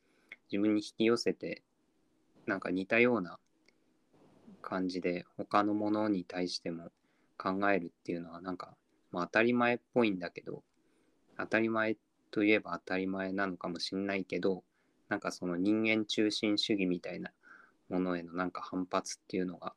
[0.53, 1.63] 自分に引き寄せて
[2.45, 3.39] なんか似たような
[4.61, 6.91] 感じで他のものに対しても
[7.39, 8.75] 考えるっていうのはなんか、
[9.11, 10.61] まあ、当たり前っぽいんだけど
[11.39, 11.97] 当たり前
[12.29, 14.63] といえば当たり前なのかもしんないけど
[15.09, 17.31] なんかその人間中心主義みたいな
[17.89, 19.73] ものへのなんか反発っていうのが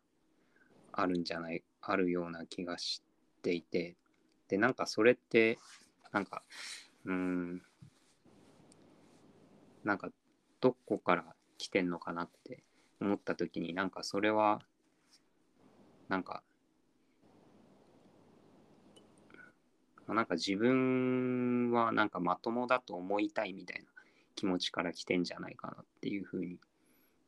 [0.92, 3.02] あるんじゃないあるような気がし
[3.40, 3.96] ていて
[4.48, 5.58] でなんかそれって
[6.12, 6.42] なんか
[7.06, 7.62] うーん
[9.86, 10.10] なんか
[10.60, 11.24] どこから
[11.58, 12.62] 来てんのかなって
[13.00, 14.60] 思った時になんかそれは
[16.08, 16.42] なんか
[20.08, 23.86] なんか自分はなんかまともだと思いたいみたいな
[24.36, 26.58] 気持ちから来てんじゃないかなっていうふうに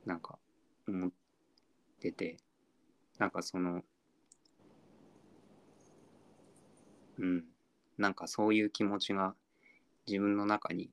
[0.07, 0.39] なんか
[0.87, 1.11] 思っ
[2.01, 2.37] てて
[3.19, 3.83] なんかその
[7.19, 7.45] うん
[7.97, 9.35] なんかそういう気持ちが
[10.07, 10.89] 自分の中に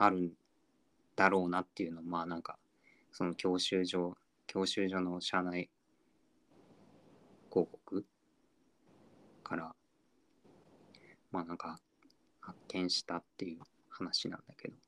[0.00, 0.30] あるん
[1.16, 2.56] だろうなっていうのまあなんか
[3.10, 4.16] その教習所
[4.46, 5.68] 教習所の社内
[7.50, 8.06] 広告
[9.42, 9.74] から
[11.32, 11.80] まあなんか
[12.40, 13.58] 発見したっていう
[13.90, 14.87] 話なんだけど。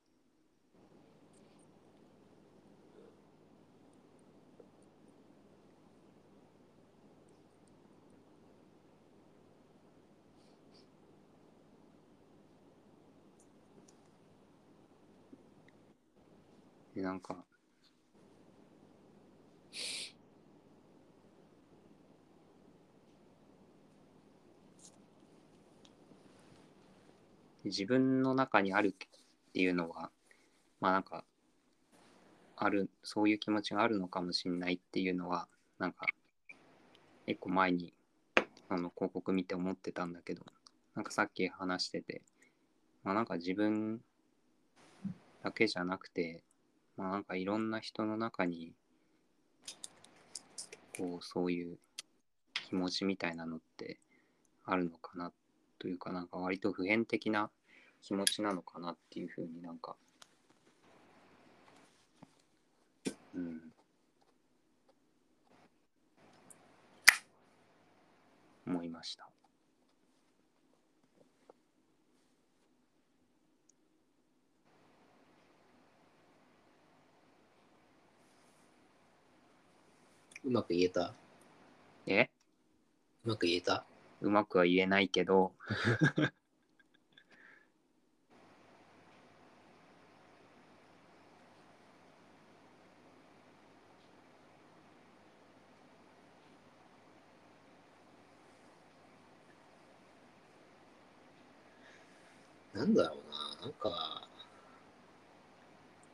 [16.95, 17.37] でなんか
[27.63, 28.91] 自分の中にあるっ
[29.53, 30.09] ていうのは
[30.79, 31.23] まあなんか
[32.57, 35.47] あるそういう気持ちがあるのかもしれないっていうのは
[35.79, 36.05] なんか
[37.25, 37.93] 結構前に
[38.69, 40.43] あの広告見て思ってたんだけど
[40.95, 42.21] なんかさっき話してて
[43.03, 44.01] まあなんか自分
[45.43, 46.43] だけじゃなくて
[47.01, 48.73] まあなんかいろんな人の中に
[50.95, 51.79] こうそういう
[52.53, 53.97] 気持ちみたいなのって
[54.65, 55.31] あるのかな
[55.79, 57.49] というかなんか割と普遍的な
[58.03, 59.95] 気持ちなのかなっていうふうになんか
[63.33, 63.61] うん
[68.67, 69.30] 思いました。
[80.43, 81.13] うまく言えた。
[82.07, 82.29] え？
[83.25, 83.85] うまく言えた？
[84.21, 85.53] うまくは言えないけど。
[102.73, 103.17] なんだろう
[103.61, 103.61] な。
[103.63, 104.27] なんか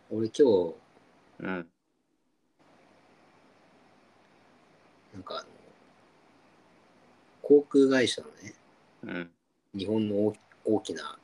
[0.10, 0.76] 俺今日
[1.40, 1.70] うん
[5.18, 5.46] なんかあの
[7.42, 8.54] 航空会社のね
[9.04, 9.32] うん。
[9.76, 10.34] 日本の大
[10.66, 11.18] 大きな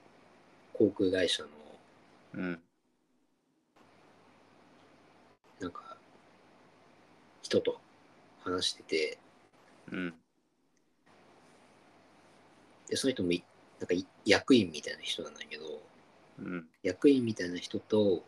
[0.73, 1.49] 航空会社の
[2.33, 2.59] うん。
[5.59, 5.95] なんか
[7.43, 7.79] 人と
[8.43, 9.17] 話してて
[9.91, 10.13] うん。
[12.89, 13.43] でその人もい
[13.79, 15.65] なんかい役員みたいな人なんだけど
[16.39, 16.65] うん。
[16.81, 18.23] 役員みたいな人と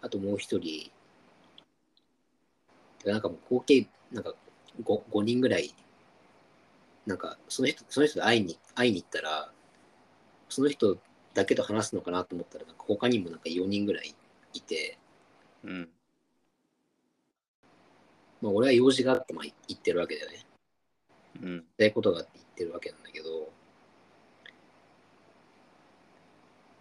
[0.00, 0.90] あともう一人
[3.04, 4.32] なんかもう合計なんか
[4.82, 5.74] 5, 5人ぐらい。
[7.06, 9.52] なんかその人その人と会いに会いに行ったら
[10.48, 10.98] その人
[11.34, 14.14] だけと話すのかなと思ったらなんか他にもなんか4人ぐらい
[14.54, 14.98] いて、
[15.62, 15.88] うん。
[18.40, 20.46] まあ、俺は用事があってまあ行ってるわけだよね。
[21.42, 21.64] うん。
[21.76, 23.50] たいことがあって言ってるわけなんだけど、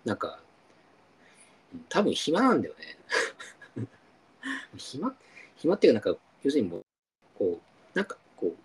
[0.05, 0.39] なんか、
[1.73, 2.97] うん多分暇なんだよね。
[4.77, 5.13] 暇
[5.57, 6.85] 暇っていうか、なんか、要するにもう、
[7.37, 8.55] こう、なんかこう、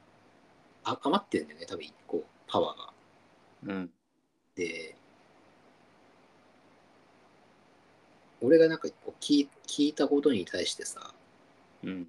[0.85, 2.79] あ余ってるんだよね、多分こう、パワー
[3.67, 3.75] が。
[3.75, 3.91] うん。
[4.57, 4.97] で、
[8.43, 11.15] 俺がなんかこう聞い聞いたことに対してさ、
[11.85, 12.09] うん。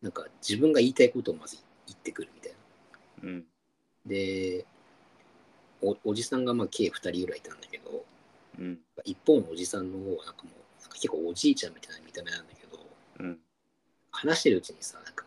[0.00, 2.52] なんか自分が言いたいことをまず言ってくるみたい
[3.22, 3.28] な。
[3.28, 3.44] うん。
[4.06, 4.64] で、
[5.82, 8.04] おおじさんがまあ計2人ぐらいいたんだけど、
[8.58, 8.78] うん。
[9.04, 12.78] 一方のおじさんの方はなんかもう、なんか結構おじいちゃんみたいな見た目なんだけど、
[13.18, 13.38] うん。
[14.12, 15.24] 話してるうちにさ、なんか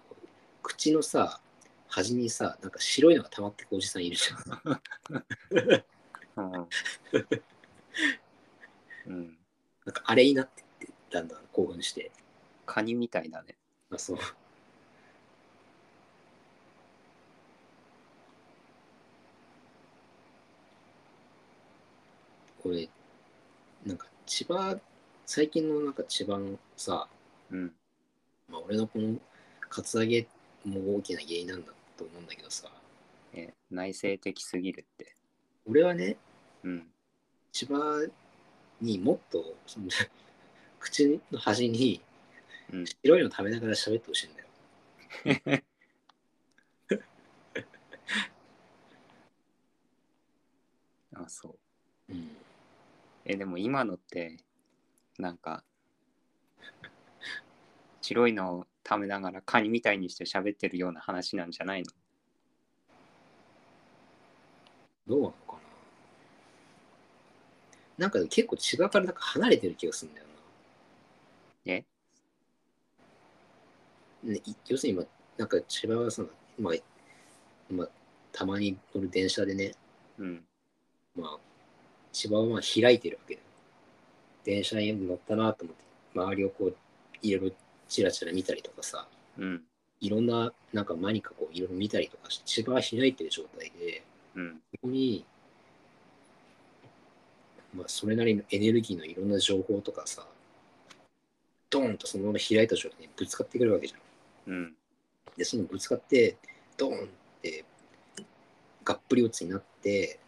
[0.64, 1.40] 口のさ、
[1.88, 4.82] 端にさ、なんか白いのが溜まってくおじさんいるじゃん。
[6.36, 6.68] うん
[9.08, 9.38] うん
[9.86, 12.12] なんかあれになってって、だんだん興奮して。
[12.66, 13.58] カニみたいだね
[13.92, 14.18] あ、そう。
[22.62, 22.88] これ、
[23.86, 24.80] なんか千葉、
[25.26, 27.08] 最近のなんか千葉のさ、
[27.52, 27.74] うん
[28.50, 29.20] まあ、俺のこの
[29.70, 30.28] カツアゲ
[30.66, 32.70] も大きな原因なんだと思うんだけどさ、
[33.34, 35.16] え内省的すぎるって。
[35.66, 36.18] 俺はね、
[36.64, 36.88] うん。
[37.52, 38.08] 千葉
[38.82, 39.88] にもっとその
[40.80, 42.02] 口の端に
[42.72, 42.86] うん。
[42.86, 44.48] 白いの食べながら喋ってほしいんだよ。
[51.16, 51.50] あそ
[52.10, 52.14] う。
[52.14, 52.36] うん、
[53.26, 54.38] えでも今のって
[55.18, 55.64] なんか
[58.02, 61.88] 白いのを食べながらカニみたいにして喋ってるような話なんじゃないの？
[65.08, 65.54] どうなのか
[67.98, 68.04] な？
[68.06, 70.28] なんか結構千葉からなんか離れてる気がするんだよ
[71.66, 71.84] え？
[74.24, 74.34] な。
[74.34, 75.08] ね、い要するに今、
[75.38, 76.24] なんか千葉はさ、
[76.60, 76.74] まあ、
[77.70, 77.90] まあ、
[78.32, 79.74] たまに乗る電車でね、
[80.18, 80.44] うん。
[81.16, 81.38] まあ、
[82.12, 83.48] 芝はまあ開いてるわけだよ。
[84.44, 85.84] 電車に乗ったなと思って、
[86.16, 86.76] 周りをこう、
[87.22, 87.56] いろいろ
[87.94, 89.08] チラチラ見たりとかさ、
[89.38, 89.62] うん。
[90.02, 94.04] いろんな、なんか何かこう、いろいろ見たりとかして、芝は開いてる状態で、
[94.34, 94.62] うん。
[94.72, 95.24] そこに、
[97.76, 100.28] まあ、それなりのエネルギーのいろんな情報とかさ、
[101.70, 104.54] ドーンとそのまま開いた状態にぶつかってくるわけじゃん。
[104.54, 104.76] うん。
[105.38, 106.36] で、そのぶつかって、
[106.78, 107.08] ドーンっ
[107.44, 107.64] て、
[108.84, 110.20] がっぷり四つになって、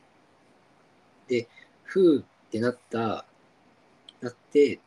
[1.27, 1.47] で、
[1.83, 3.25] ふーってなった、
[4.21, 4.79] なって、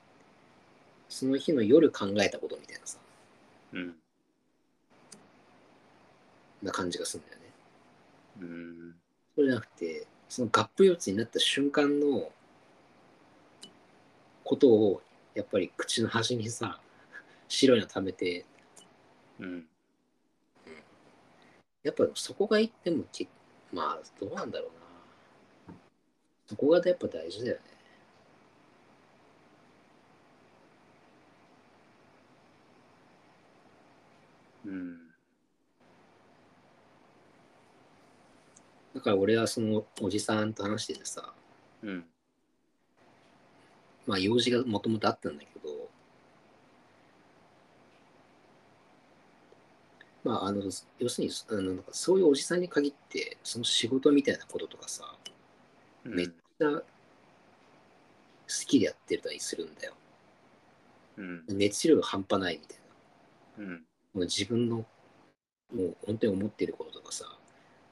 [1.09, 2.98] その日の夜考えたことみたいなさ、
[3.72, 3.94] うん。
[6.62, 7.44] な感じがするんだよね。
[8.40, 8.94] うん。
[9.36, 12.30] そうじゃなくて、そのがっぷり四つになった瞬間の
[14.44, 15.02] ことを、
[15.35, 16.80] やっぱり口の端にさ、
[17.48, 18.44] 白いの食べて、
[19.39, 19.66] うん。
[21.82, 23.28] やっぱそこが言ってもき、
[23.72, 24.68] まあ、どうなんだろう
[25.70, 25.74] な。
[26.48, 27.78] そこがやっぱ大事だよね。
[34.69, 34.99] うん。
[38.95, 41.32] だから俺はそのおじさんと話しててさ、
[41.82, 42.05] うん。
[44.07, 45.89] まあ用事がもともとあったんだけど、
[50.24, 50.62] まああの、
[50.99, 55.16] 要するにあのなんかそういうおじさんに限って、その仕事みたいなこととかさ、
[56.05, 56.85] めっちゃ好
[58.66, 59.95] きでやってたりするんだよ。
[61.19, 61.45] うん。
[61.49, 62.78] 熱量が半端ないみたい
[63.66, 63.73] な。
[63.73, 63.88] うん。
[64.24, 64.77] 自分の
[65.74, 67.24] もう本当に思ってることとかさ、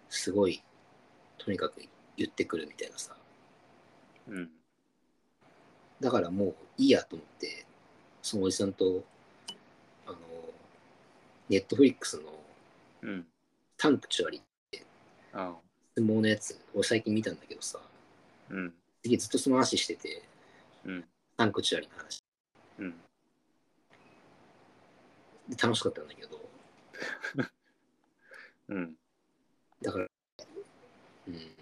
[0.08, 0.62] すごい、
[1.38, 1.82] とにかく
[2.16, 3.16] 言ってくるみたいなさ。
[4.28, 4.50] うん。
[6.00, 7.66] だからもういいやと思って、
[8.22, 9.04] そのおじさんと、
[10.06, 10.18] あの、
[11.48, 12.32] ネットフリックスの
[13.02, 13.26] うん。
[13.76, 14.42] タンクチュアリ
[15.32, 15.54] ああ。
[15.94, 17.78] 相撲のやつを最近見たんだけどさ、
[18.50, 18.74] うん。
[19.02, 20.22] 次ずっとその話してて、
[20.84, 21.04] うん。
[21.36, 22.22] タンクチュアリの話。
[22.78, 22.94] うん。
[25.48, 26.40] で楽しかったんだけど、
[28.68, 28.96] うん。
[29.80, 30.08] だから、
[31.28, 31.56] うん。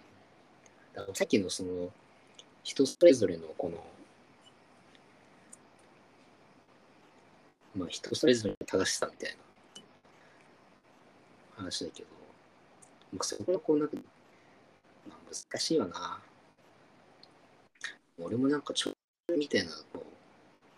[0.94, 1.92] だからさっきのその、
[2.62, 3.84] 人それぞれのこの、
[7.76, 9.44] まあ人それぞれの正しさみたいな
[11.56, 12.08] 話だけど、
[13.12, 13.96] まあ、そこのこうなんか、
[15.08, 16.20] まあ、難しいわな。
[18.18, 18.94] 俺もなんか直
[19.26, 20.04] 感みたいなこう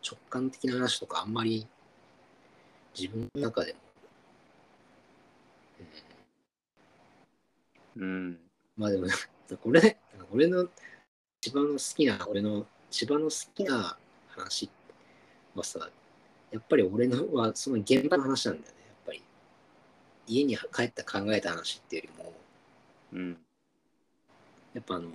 [0.05, 1.67] 直感的な話とかあんまり
[2.99, 3.81] 自分の中でも、
[7.95, 8.41] うん、うん。
[8.77, 9.59] まあでも、なんか
[10.31, 10.69] 俺の
[11.41, 13.99] 一番の好きな、俺の一番の好きな
[14.29, 14.71] 話
[15.55, 15.91] はさ、
[16.51, 19.23] やっぱり俺のはその現場の話なんだよね、やっぱり。
[20.27, 22.35] 家に帰った考えた話っていうよりも、
[23.13, 23.47] うん。
[24.75, 25.11] やっぱあの、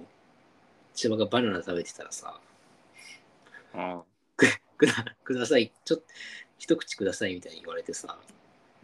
[0.94, 2.40] 千葉がバナナ食べてたらさ、
[3.74, 4.04] ああ。
[4.78, 6.06] くだください、ちょっと
[6.62, 8.20] 一口くださいみたいに言われてさ、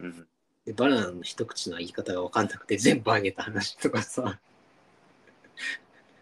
[0.00, 0.26] うん。
[0.66, 4.40] でバナナの一口の言い方が分かんなくて全部あげた話とかさ、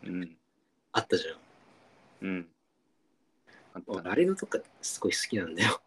[0.04, 0.36] うん。
[0.92, 2.28] あったじゃん。
[2.28, 2.48] うん。
[3.72, 5.80] あ俺あれのとかすごい好きなんだよ。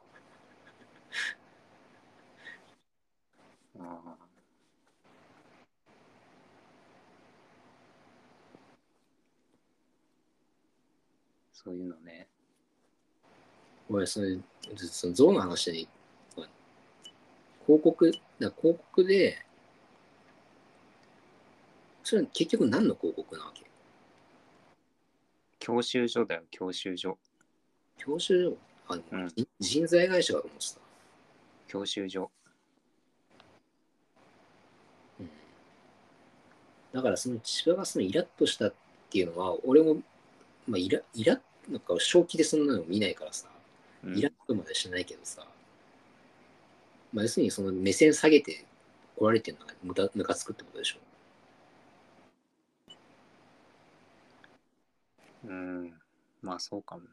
[3.80, 4.18] ああ。
[11.54, 12.28] そういうのね。
[13.90, 14.38] 俺、それ、
[14.78, 15.88] その象の話で、
[17.66, 19.38] 広告、だ広告で、
[22.04, 23.64] それは結局何の広告なわけ？
[25.60, 27.18] 教習所だよ、教習所。
[27.98, 28.58] 教習所？
[28.88, 30.80] あ、でもうん人人材会社だと思ってた。
[31.68, 32.32] 教習所。
[35.20, 35.30] うん
[36.92, 38.74] だからその千葉がそのイラッとしたっ
[39.12, 39.98] ていうのは、俺も、
[40.68, 43.49] まあ、イラ、イラなんか正気でそんなの見ないからさ、
[44.04, 45.48] うんイラッとまでしないけどさ、
[47.12, 48.66] まあ、要するにその目線下げて
[49.16, 51.00] 来られてるのがムカムカつくってことでしょ。
[55.44, 55.94] うん。
[56.42, 57.08] まあそうかもね。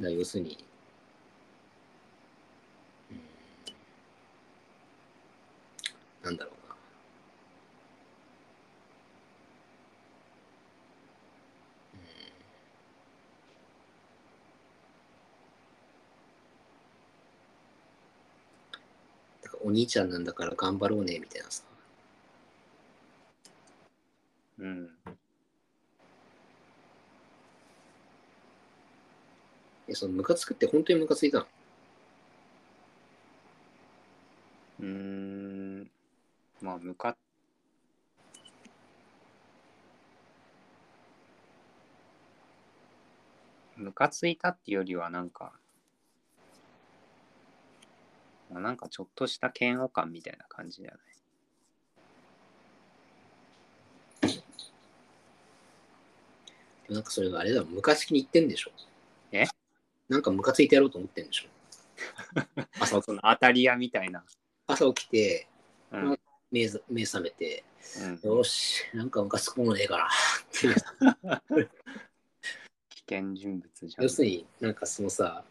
[0.00, 0.64] だ要するに、
[3.10, 3.20] うん、
[6.22, 6.76] なんだろうな。
[11.94, 12.00] うん
[19.42, 21.64] だからお兄ちゃんなんだから頑張ろうねみたいなさ。
[24.60, 24.90] うん。
[29.88, 31.46] え、そのムカつくって本当にムカついたの
[34.78, 35.90] うーん。
[36.60, 37.16] まあ、ムか
[43.76, 45.52] ムカついたっていうよりはなんか、
[48.50, 51.00] まあなんかちょっとした嫌悪感みたいな感じだよね。
[56.84, 58.70] でもなんかそれがあれだ、ムカつきに言ってんでしょ。
[59.32, 59.46] え？
[60.08, 61.48] なんかムカついてやろうと思ってんでしょ。
[62.78, 64.24] 朝その当たり屋みたいな。
[64.66, 65.48] 朝起きて、
[65.90, 66.18] うん。
[66.52, 67.64] 目ざ目覚めて、
[68.22, 70.08] うん、よし、なんかムカつくものねえかなっ
[70.52, 70.68] て。
[72.88, 74.04] 危険人物じゃん。
[74.04, 75.42] 要するになんかそのさ、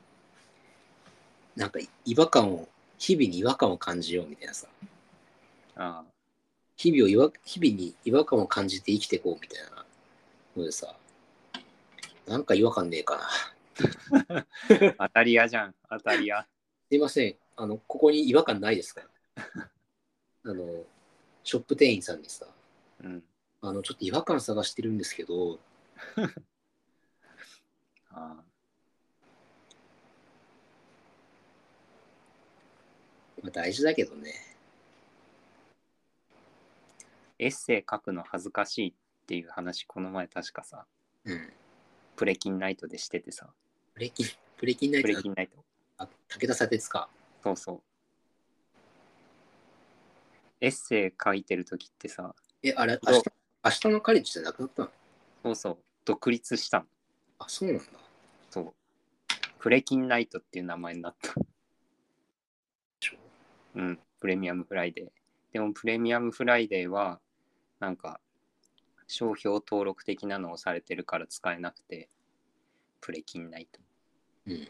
[1.56, 4.68] なんか違和感を、日々に違和感を感じようみたいなさ、
[5.76, 6.04] あ
[6.78, 9.86] 日々を違和日々に違和感を感じて生きていこうみたいな
[10.58, 10.96] のでさ、
[12.28, 13.30] なんか違和感ねえかな。
[14.38, 14.46] あ
[15.08, 15.76] 当たり屋じゃん。
[15.90, 16.48] 当たり屋。
[16.90, 19.02] すいません、あの、ここに違和感ないですか？
[20.46, 20.84] あの、
[21.44, 22.48] ショップ店員さんにさ、
[23.04, 23.24] うん。
[23.62, 25.60] あの、ちょっと違和感探してるんですけど、
[28.12, 28.44] あ
[33.46, 34.34] まあ、大事だけどね。
[37.38, 38.94] エッセイ書くの恥ずかしいっ
[39.28, 40.88] ていう話、この前確かさ、
[41.26, 41.54] うん。
[42.16, 43.48] プレキンナイトでしててさ、
[43.94, 44.26] プレキン、
[44.58, 45.64] プレキンナイプレトキンナイト。
[46.00, 47.08] あ武田砂鉄か。
[47.44, 47.82] そうそう。
[50.60, 53.24] エッセイ書いてる時ってさ、え、あれ、明日、
[53.64, 54.90] 明日のカレッジじゃなくなったの？
[55.44, 56.86] そうそう、独立したの。
[57.38, 57.86] あ、そうなんだ。
[58.50, 58.74] そう。
[59.60, 61.36] プレ金ナイトっていう名前になった。
[63.76, 65.08] うん、プレミアムフライデー。
[65.54, 67.20] でもプレミアムフライデーは、
[67.80, 68.20] なんか、
[69.08, 72.10] 商標登録的なのをされてるから使えなくて、
[73.02, 73.80] プレ金ナイト。
[74.48, 74.68] うん。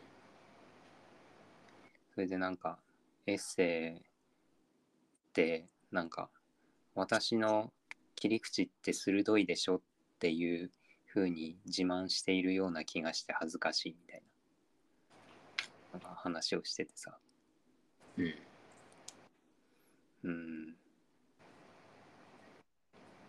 [2.14, 2.80] それでなんか、
[3.26, 4.02] エッセイっ
[5.34, 6.30] て、なんか、
[6.95, 7.72] 私の
[8.15, 9.82] 切り口って鋭いでしょっ
[10.19, 10.72] ていう
[11.14, 14.23] 風に自慢しているような気がして恥ずかしいみたい
[15.94, 17.18] な、なんか話をしててさ、
[18.18, 18.34] うん。
[20.26, 20.76] うん。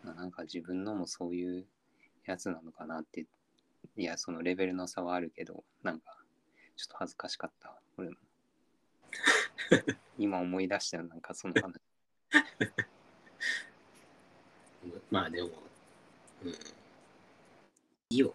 [0.03, 1.67] まあなんか自分のもそういう
[2.25, 3.27] やつなのかなって、
[3.97, 6.17] いや、そのレベルの差はあるけど、なんか、
[6.77, 8.17] ちょっと恥ずかしかった、俺も。
[10.19, 11.79] 今思い出したよ、なんかその話。
[15.11, 15.51] まあでも、
[16.45, 16.51] うん。
[16.51, 16.55] い
[18.11, 18.35] いよ。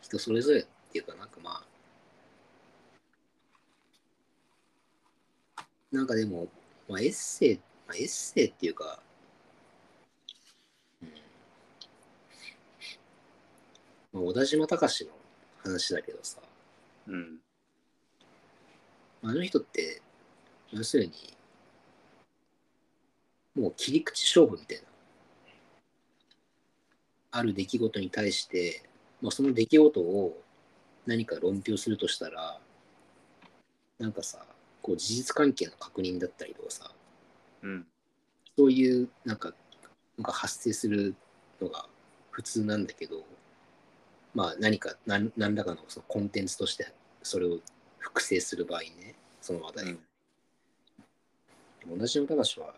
[0.00, 1.62] 人それぞれっていうか、なんかま
[5.56, 6.48] あ、なんかでも、
[6.88, 7.60] まあ、エッセイ、
[7.90, 9.00] まあ、エッセイっていうか、
[11.02, 11.08] うん。
[14.12, 15.10] まあ、小田島隆の
[15.64, 16.38] 話だけどさ、
[17.08, 17.38] うん。
[19.24, 20.00] あの人って、
[20.70, 21.12] 要するに、
[23.56, 24.84] もう切り口勝負みたいな。
[27.32, 28.84] ある出来事に対して、
[29.20, 30.40] まあ、その出来事を
[31.06, 32.60] 何か論評するとしたら、
[33.98, 34.46] なんかさ、
[34.80, 36.92] こう事実関係の確認だったりとかさ、
[37.62, 37.86] うん。
[38.56, 39.52] そういうなんか
[40.18, 41.14] なんか発生する
[41.60, 41.86] のが
[42.30, 43.24] 普通なんだけど、
[44.34, 46.92] まあ何か何何らかのそのコンテンツとして
[47.22, 47.58] それを
[47.98, 49.96] 複製する場合ね、その話題を。
[51.96, 52.74] 同じの高は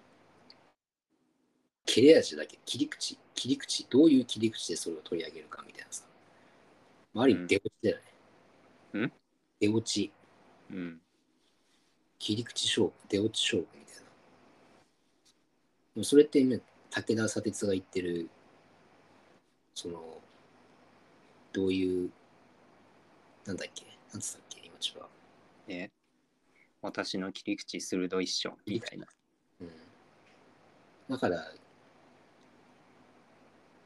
[1.84, 6.04] 切れ味だけ、切り口、切り口、どういう切り口でそれを取り上げるかみたいなさ。
[7.12, 8.02] まあ、ある意味出落ちだよね。
[8.94, 9.12] うん？
[9.60, 10.12] 出落ち、
[10.70, 11.00] うん。
[12.18, 13.81] 切り口勝負、出落ち勝負
[15.94, 16.56] もそれって今、
[16.90, 18.28] 武田砂鉄が言ってる、
[19.74, 20.20] その、
[21.52, 22.10] どういう、
[23.44, 25.06] なんだっけ、なんつったっけ、今違う。
[25.68, 25.90] え？
[26.80, 29.06] 私の切り口鋭いっしょ、みたいな。
[29.60, 29.70] うん。
[31.08, 31.52] だから、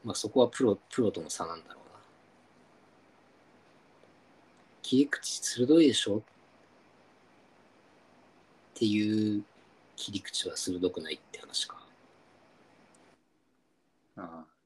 [0.03, 1.99] まあそこはプロ、プロとの差なんだろうな。
[4.81, 6.17] 切り口鋭いでしょ？
[6.17, 6.21] っ
[8.73, 9.43] ていう
[9.95, 11.85] 切り口は鋭くないって話か。
[14.17, 14.56] あ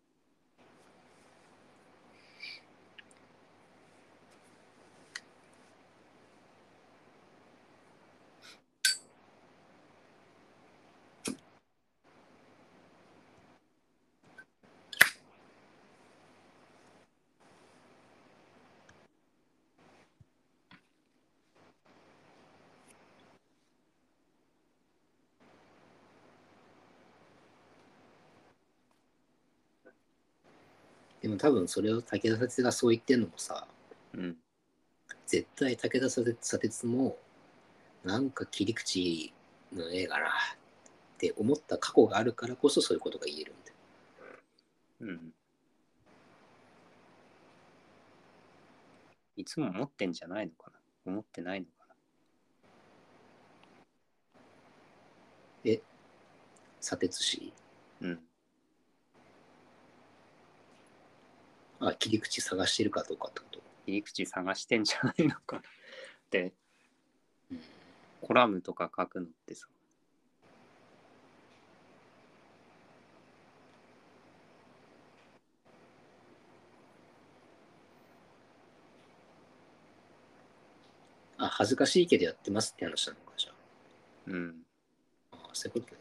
[31.31, 33.67] も多分それを武田砂鉄がそう言ってんのもさ、
[34.13, 34.37] うん。
[35.25, 36.25] 絶対武田砂
[36.59, 37.17] 鉄も、
[38.03, 39.33] なんか切り口
[39.73, 40.29] のええかなっ
[41.21, 43.75] って思った過去があるからこそそういうことが言えるみたい
[45.01, 45.33] うん。
[49.37, 50.71] いつも思ってんじゃないのか
[51.05, 51.11] な？
[51.11, 51.71] 思ってないのか
[55.63, 55.77] な？
[56.79, 57.53] 砂鉄師
[58.01, 58.19] なうん。
[61.81, 63.59] あ切り口探してるかどうかってこと？
[63.87, 65.63] 入り口探してんじゃないのかな
[66.31, 66.53] で、
[67.51, 67.61] うん
[68.21, 69.67] コラムとか書くのってさ、
[81.37, 83.51] あ、恥ずかしいけどやってますって話なのか、じゃ
[84.27, 84.55] うん。
[85.31, 85.37] あ。
[85.37, 85.95] あそういうこと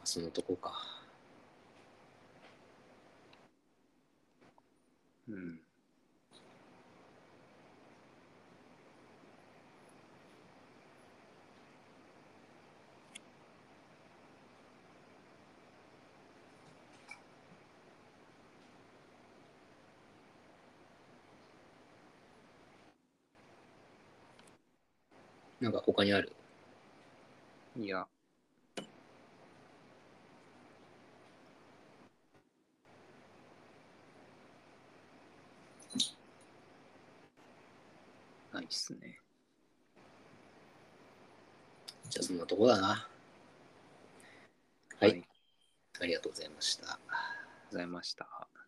[0.00, 0.72] まあ、そのとこか。
[5.28, 5.60] うん。
[25.60, 26.32] なんか他にある？
[27.76, 28.06] いや、
[38.98, 39.20] ないっすね。
[42.08, 43.08] じゃあそんなとこだな。
[44.98, 45.24] はい、
[46.00, 46.92] ありがとうございました。
[46.92, 47.18] ありがと
[47.68, 48.59] うございました。